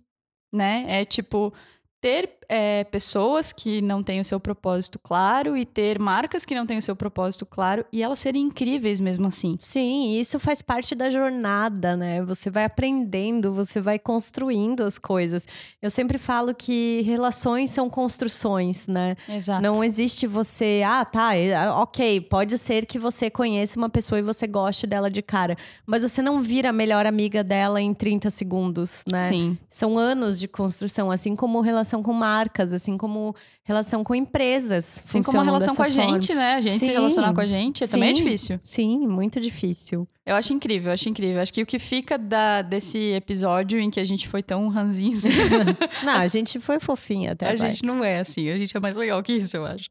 né? 0.53 0.85
É 0.89 1.05
tipo. 1.05 1.53
Ter 2.01 2.38
é, 2.49 2.83
pessoas 2.85 3.53
que 3.53 3.83
não 3.83 4.03
têm 4.03 4.21
o 4.21 4.25
seu 4.25 4.41
propósito 4.41 4.99
claro 4.99 5.57
e 5.57 5.67
ter 5.67 5.99
marcas 5.99 6.47
que 6.47 6.55
não 6.55 6.65
têm 6.65 6.79
o 6.79 6.83
seu 6.83 6.97
propósito 6.97 7.45
claro 7.45 7.85
e 7.93 8.03
elas 8.03 8.19
serem 8.19 8.45
incríveis 8.45 9.01
mesmo 9.01 9.27
assim. 9.27 9.59
Sim, 9.61 10.19
isso 10.19 10.41
faz 10.41 10.63
parte 10.63 10.95
da 10.95 11.11
jornada, 11.11 11.97
né? 11.97 12.23
Você 12.25 12.51
vai 12.51 12.65
aprendendo, 12.65 13.53
você 13.53 13.81
vai 13.81 13.99
construindo 13.99 14.83
as 14.83 14.99
coisas. 14.99 15.47
Eu 15.83 15.91
sempre 15.91 16.17
falo 16.17 16.55
que 16.55 17.03
relações 17.03 17.71
são 17.71 17.91
construções, 17.91 18.87
né? 18.87 19.15
Exato. 19.29 19.63
Não 19.63 19.85
existe 19.85 20.27
você, 20.27 20.83
ah, 20.87 21.05
tá, 21.05 21.37
é, 21.37 21.55
ah, 21.55 21.75
ok, 21.83 22.23
pode 22.23 22.57
ser 22.57 22.87
que 22.87 22.99
você 22.99 23.29
conheça 23.29 23.79
uma 23.79 23.91
pessoa 23.91 24.19
e 24.19 24.23
você 24.23 24.47
goste 24.47 24.87
dela 24.87 25.11
de 25.11 25.21
cara, 25.21 25.57
mas 25.87 26.03
você 26.03 26.23
não 26.23 26.41
vira 26.41 26.71
a 26.71 26.73
melhor 26.73 27.05
amiga 27.05 27.45
dela 27.45 27.81
em 27.81 27.93
30 27.93 28.31
segundos, 28.31 29.05
né? 29.11 29.29
Sim. 29.29 29.59
São 29.69 29.99
anos 29.99 30.41
de 30.41 30.49
construção, 30.49 31.11
assim 31.11 31.37
como 31.37 31.61
relação 31.61 32.03
com 32.03 32.13
marcas, 32.39 32.73
assim 32.73 32.97
como 32.97 33.35
relação 33.65 34.05
com 34.05 34.15
empresas. 34.15 35.03
Assim 35.05 35.23
como 35.23 35.41
a 35.41 35.45
relação 35.45 35.75
com 35.75 35.83
a 35.83 35.91
forma. 35.91 36.13
gente, 36.13 36.35
né? 36.35 36.55
A 36.55 36.61
gente 36.61 36.79
se 36.79 36.87
Sim, 36.87 36.93
relacionar 36.93 37.35
com 37.35 37.41
a 37.41 37.47
gente 37.47 37.87
também 37.89 38.11
é 38.11 38.15
sim, 38.15 38.23
difícil. 38.23 38.57
Sim, 38.61 39.07
muito 39.09 39.41
difícil. 39.41 40.09
Eu 40.25 40.37
acho 40.37 40.53
incrível, 40.53 40.91
eu 40.91 40.95
acho 40.95 41.09
incrível. 41.09 41.41
Acho 41.43 41.53
que 41.53 41.63
o 41.63 41.67
que 41.67 41.79
fica 41.79 42.17
da, 42.17 42.63
desse 42.63 42.99
episódio 43.15 43.81
em 43.81 43.91
que 43.91 43.99
a 43.99 44.05
gente 44.05 44.29
foi 44.29 44.43
tão 44.43 44.69
ranzinza, 44.69 45.29
Não, 46.05 46.19
a 46.19 46.27
gente 46.29 46.61
foi 46.61 46.79
fofinha 46.79 47.33
até 47.33 47.47
a 47.47 47.53
agora. 47.53 47.71
gente 47.71 47.85
não 47.85 48.05
é 48.05 48.21
assim. 48.21 48.49
A 48.51 48.57
gente 48.57 48.77
é 48.77 48.81
mais 48.81 48.95
legal 48.95 49.23
que 49.23 49.33
isso, 49.33 49.57
eu 49.57 49.67
acho. 49.67 49.89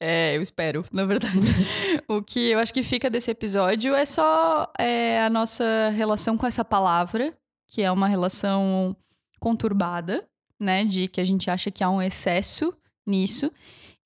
É, 0.00 0.36
eu 0.36 0.42
espero, 0.42 0.84
na 0.92 1.04
verdade. 1.04 1.38
o 2.08 2.22
que 2.22 2.50
eu 2.50 2.58
acho 2.58 2.72
que 2.74 2.82
fica 2.82 3.08
desse 3.08 3.30
episódio 3.30 3.94
é 3.94 4.04
só 4.04 4.70
é, 4.78 5.20
a 5.20 5.30
nossa 5.30 5.90
relação 5.94 6.36
com 6.36 6.46
essa 6.46 6.64
palavra, 6.64 7.32
que 7.68 7.82
é 7.82 7.90
uma 7.90 8.08
relação 8.08 8.96
conturbada, 9.38 10.26
né? 10.64 10.84
De 10.84 11.06
que 11.06 11.20
a 11.20 11.24
gente 11.24 11.48
acha 11.50 11.70
que 11.70 11.84
há 11.84 11.90
um 11.90 12.02
excesso 12.02 12.74
nisso. 13.06 13.52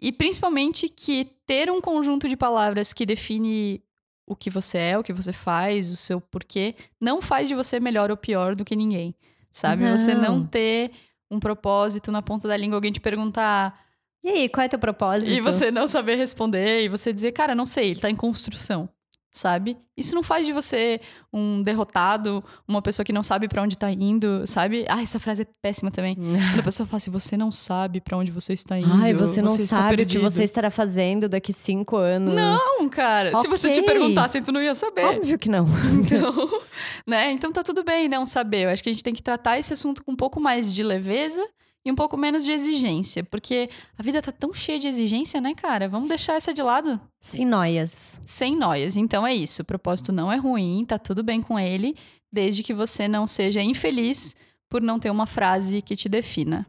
E 0.01 0.13
principalmente 0.13 0.89
que 0.89 1.25
ter 1.47 1.71
um 1.71 1.81
conjunto 1.81 2.29
de 2.29 2.37
palavras 2.37 2.93
que 2.93 3.07
define 3.07 3.83
o 4.27 4.37
que 4.37 4.51
você 4.51 4.79
é, 4.79 4.99
o 4.99 5.03
que 5.03 5.13
você 5.13 5.33
faz, 5.33 5.91
o 5.91 5.97
seu 5.97 6.21
porquê, 6.21 6.75
não 7.01 7.23
faz 7.23 7.49
de 7.49 7.55
você 7.55 7.81
melhor 7.81 8.11
ou 8.11 8.17
pior 8.17 8.55
do 8.55 8.65
que 8.65 8.77
ninguém. 8.77 9.15
Sabe? 9.51 9.91
Você 9.91 10.15
não 10.15 10.39
Não. 10.41 10.47
ter 10.47 10.91
um 11.31 11.41
propósito 11.41 12.13
na 12.13 12.23
ponta 12.23 12.47
da 12.47 12.57
língua, 12.57 12.77
alguém 12.77 12.93
te 12.93 13.01
perguntar 13.01 13.79
E 14.23 14.29
aí, 14.29 14.49
qual 14.49 14.65
é 14.65 14.69
teu 14.69 14.79
propósito? 14.79 15.31
e 15.31 15.41
você 15.41 15.71
não 15.71 15.89
saber 15.89 16.17
responder 16.17 16.83
e 16.85 16.89
você 16.89 17.13
dizer, 17.13 17.33
cara, 17.33 17.55
não 17.55 17.65
sei, 17.67 17.91
ele 17.91 18.01
tá 18.01 18.11
em 18.11 18.17
construção. 18.17 18.89
Sabe? 19.31 19.77
Isso 19.97 20.15
não 20.15 20.23
faz 20.23 20.47
de 20.47 20.53
você 20.53 21.01
um 21.33 21.63
derrotado, 21.63 22.43
uma 22.67 22.81
pessoa 22.81 23.05
que 23.05 23.13
não 23.13 23.23
sabe 23.23 23.47
pra 23.47 23.63
onde 23.63 23.77
tá 23.77 23.91
indo, 23.91 24.47
sabe? 24.47 24.87
Ah, 24.89 25.03
essa 25.03 25.19
frase 25.19 25.43
é 25.43 25.47
péssima 25.61 25.91
também. 25.91 26.15
Quando 26.17 26.61
a 26.61 26.63
pessoa 26.63 26.87
fala 26.87 26.97
assim, 26.97 27.11
você 27.11 27.37
não 27.37 27.53
sabe 27.53 28.01
pra 28.01 28.17
onde 28.17 28.31
você 28.31 28.53
está 28.53 28.79
indo. 28.79 28.91
Ai, 29.03 29.13
você 29.13 29.43
não 29.43 29.55
está 29.55 29.77
sabe 29.77 29.87
o 29.87 29.91
que 29.91 29.97
perdido." 29.97 30.23
você 30.23 30.43
estará 30.45 30.71
fazendo 30.71 31.29
daqui 31.29 31.53
cinco 31.53 31.97
anos. 31.97 32.35
Não, 32.35 32.89
cara. 32.89 33.37
Se 33.37 33.47
você 33.49 33.71
te 33.71 33.83
perguntasse, 33.83 34.41
tu 34.41 34.51
não 34.51 34.63
ia 34.63 34.75
saber. 34.75 35.05
Óbvio 35.05 35.39
que 35.39 35.49
não. 35.49 35.67
Então, 36.09 36.63
né? 37.07 37.31
Então 37.33 37.53
tá 37.53 37.63
tudo 37.63 37.85
bem 37.85 38.09
não 38.09 38.25
saber. 38.25 38.65
Eu 38.65 38.71
acho 38.71 38.83
que 38.83 38.89
a 38.89 38.93
gente 38.93 39.05
tem 39.05 39.15
que 39.15 39.23
tratar 39.23 39.59
esse 39.59 39.73
assunto 39.73 40.03
com 40.03 40.13
um 40.13 40.17
pouco 40.17 40.41
mais 40.41 40.73
de 40.73 40.83
leveza 40.83 41.47
e 41.89 41.91
um 41.91 41.95
pouco 41.95 42.19
menos 42.19 42.45
de 42.45 42.53
exigência. 42.53 43.25
Porque 43.25 43.71
a 43.97 44.03
vida 44.03 44.21
tá 44.21 44.31
tão 44.31 44.53
cheia 44.53 44.79
de 44.79 44.87
exigência, 44.87 45.41
né, 45.41 45.55
cara? 45.55 45.89
Vamos 45.89 46.09
deixar 46.09 46.35
essa 46.35 46.53
de 46.53 46.63
lado. 46.63 47.01
Sem 47.19 47.47
noias. 47.47 48.21
Sem 48.27 48.55
noias. 48.55 48.99
Então 48.99 49.27
é 49.27 49.35
isso. 49.35 49.63
O 49.63 49.65
propósito 49.65 50.13
não 50.13 50.31
é 50.31 50.37
ruim, 50.37 50.85
tá 50.85 50.99
tudo 50.99 51.23
bem 51.23 51.41
com 51.41 51.59
ele, 51.59 51.97
desde 52.31 52.63
que 52.63 52.75
você 52.75 53.09
não 53.09 53.27
seja 53.27 53.63
infeliz 53.63 54.37
por 54.69 54.83
não 54.83 55.01
ter 55.01 55.11
uma 55.11 55.25
frase 55.25 55.81
que 55.81 55.97
te 55.97 56.11
defina. 56.11 56.67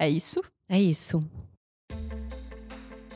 É 0.00 0.10
isso? 0.10 0.42
É 0.68 0.80
isso. 0.80 1.24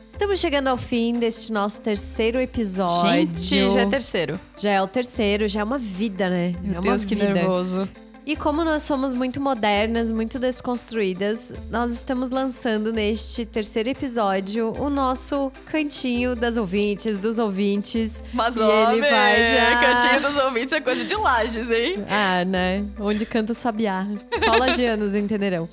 Estamos 0.09 0.39
chegando 0.39 0.69
ao 0.69 0.77
fim 0.77 1.19
deste 1.19 1.53
nosso 1.53 1.81
terceiro 1.81 2.39
episódio. 2.39 3.11
Gente, 3.11 3.71
já 3.71 3.81
é 3.81 3.87
terceiro. 3.87 4.41
Já 4.57 4.71
é 4.71 4.81
o 4.81 4.87
terceiro, 4.87 5.49
já 5.49 5.61
é 5.61 5.65
uma 5.65 5.79
vida, 5.79 6.31
né? 6.31 6.55
Meu 6.63 6.79
é 6.79 6.83
Deus, 6.83 7.05
que 7.05 7.17
vida. 7.17 7.33
nervoso. 7.33 7.89
E 8.27 8.35
como 8.35 8.65
nós 8.65 8.85
somos 8.85 9.13
muito 9.13 9.39
modernas, 9.39 10.11
muito 10.11 10.39
desconstruídas, 10.39 11.53
nós 11.71 11.93
estamos 11.93 12.31
lançando 12.31 12.91
neste 12.91 13.45
terceiro 13.45 13.91
episódio 13.91 14.73
o 14.79 14.89
nosso 14.89 15.53
cantinho 15.67 16.35
das 16.35 16.57
ouvintes, 16.57 17.19
dos 17.19 17.39
ouvintes. 17.39 18.25
Mas 18.33 18.57
E 18.57 18.61
homem, 18.61 18.99
ele 18.99 19.07
faz, 19.07 19.41
ah. 19.59 19.81
cantinho 20.01 20.23
dos 20.23 20.43
ouvintes 20.43 20.73
é 20.73 20.81
coisa 20.81 21.05
de 21.05 21.15
lajes, 21.15 21.71
hein? 21.71 22.03
Ah, 22.09 22.45
né? 22.47 22.83
Onde 22.99 23.27
canta 23.27 23.53
o 23.53 23.55
sabiá. 23.55 24.07
Só 24.43 24.57
lagianos 24.57 25.13
entenderão. 25.15 25.69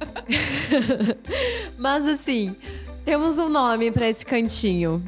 Mas 1.76 2.06
assim, 2.06 2.56
temos 3.04 3.38
um 3.38 3.50
nome 3.50 3.90
pra 3.90 4.08
esse 4.08 4.24
cantinho. 4.24 5.04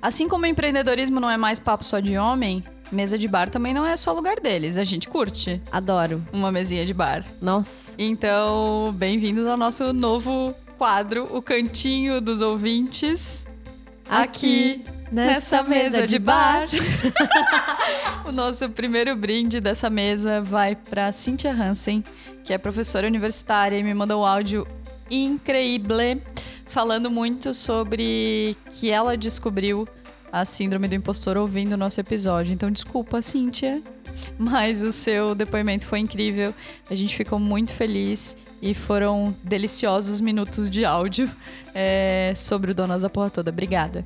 Assim 0.00 0.26
como 0.26 0.46
empreendedorismo 0.46 1.20
não 1.20 1.30
é 1.30 1.36
mais 1.36 1.60
papo 1.60 1.84
só 1.84 2.00
de 2.00 2.16
homem, 2.16 2.64
mesa 2.92 3.18
de 3.18 3.26
bar 3.26 3.48
também 3.50 3.72
não 3.72 3.84
é 3.86 3.96
só 3.96 4.12
lugar 4.12 4.38
deles. 4.38 4.76
A 4.76 4.84
gente 4.84 5.08
curte 5.08 5.60
Adoro. 5.72 6.22
uma 6.32 6.52
mesinha 6.52 6.84
de 6.84 6.92
bar. 6.94 7.24
Nossa. 7.40 7.92
Então, 7.98 8.94
bem-vindos 8.96 9.46
ao 9.46 9.56
nosso 9.56 9.92
novo 9.92 10.54
quadro, 10.78 11.28
o 11.34 11.40
Cantinho 11.40 12.20
dos 12.20 12.40
Ouvintes. 12.40 13.46
Aqui, 14.08 14.84
nessa 15.10 15.62
mesa 15.62 16.06
de 16.06 16.18
bar. 16.18 16.66
o 18.26 18.32
nosso 18.32 18.68
primeiro 18.68 19.16
brinde 19.16 19.60
dessa 19.60 19.88
mesa 19.88 20.42
vai 20.42 20.76
para 20.76 21.10
Cynthia 21.12 21.52
Hansen, 21.52 22.04
que 22.44 22.52
é 22.52 22.58
professora 22.58 23.06
universitária 23.06 23.78
e 23.78 23.82
me 23.82 23.94
mandou 23.94 24.22
um 24.22 24.26
áudio 24.26 24.66
increíble 25.10 26.20
falando 26.66 27.10
muito 27.10 27.52
sobre 27.52 28.56
que 28.70 28.90
ela 28.90 29.14
descobriu 29.14 29.86
a 30.32 30.46
síndrome 30.46 30.88
do 30.88 30.94
impostor 30.94 31.36
ouvindo 31.36 31.74
o 31.74 31.76
nosso 31.76 32.00
episódio. 32.00 32.54
Então, 32.54 32.70
desculpa, 32.70 33.20
Cíntia, 33.20 33.82
mas 34.38 34.82
o 34.82 34.90
seu 34.90 35.34
depoimento 35.34 35.86
foi 35.86 35.98
incrível. 35.98 36.54
A 36.90 36.94
gente 36.94 37.14
ficou 37.14 37.38
muito 37.38 37.74
feliz 37.74 38.36
e 38.62 38.72
foram 38.72 39.34
deliciosos 39.44 40.20
minutos 40.20 40.70
de 40.70 40.84
áudio 40.84 41.30
é, 41.74 42.32
sobre 42.34 42.70
o 42.70 42.74
Donas 42.74 43.02
da 43.02 43.10
Porra 43.10 43.28
Toda. 43.28 43.50
Obrigada. 43.50 44.02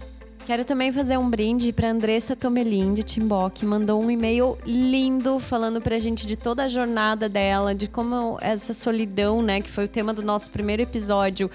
Quero 0.47 0.65
também 0.65 0.93
fazer 0.93 1.19
um 1.19 1.29
brinde 1.29 1.73
para 1.73 1.91
Andressa 1.91 2.37
Tomelin 2.37 2.95
de 2.95 3.03
Timbó, 3.03 3.51
que 3.51 3.67
mandou 3.67 4.01
um 4.01 4.09
e-mail 4.09 4.57
lindo 4.65 5.41
falando 5.41 5.81
pra 5.81 5.99
gente 5.99 6.25
de 6.25 6.37
toda 6.37 6.63
a 6.65 6.69
jornada 6.69 7.29
dela, 7.29 7.75
de 7.75 7.89
como 7.89 8.39
essa 8.41 8.73
solidão, 8.73 9.43
né, 9.43 9.61
que 9.61 9.69
foi 9.69 9.87
o 9.87 9.89
tema 9.89 10.15
do 10.15 10.23
nosso 10.23 10.49
primeiro 10.53 10.83
episódio, 10.83 11.51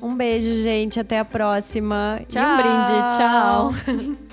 Um 0.00 0.16
beijo, 0.16 0.62
gente. 0.62 0.98
Até 0.98 1.18
a 1.18 1.26
próxima. 1.26 2.22
Tchau. 2.26 2.42
E 2.42 2.46
um 2.46 2.56
brinde. 2.56 3.16
Tchau. 3.18 4.18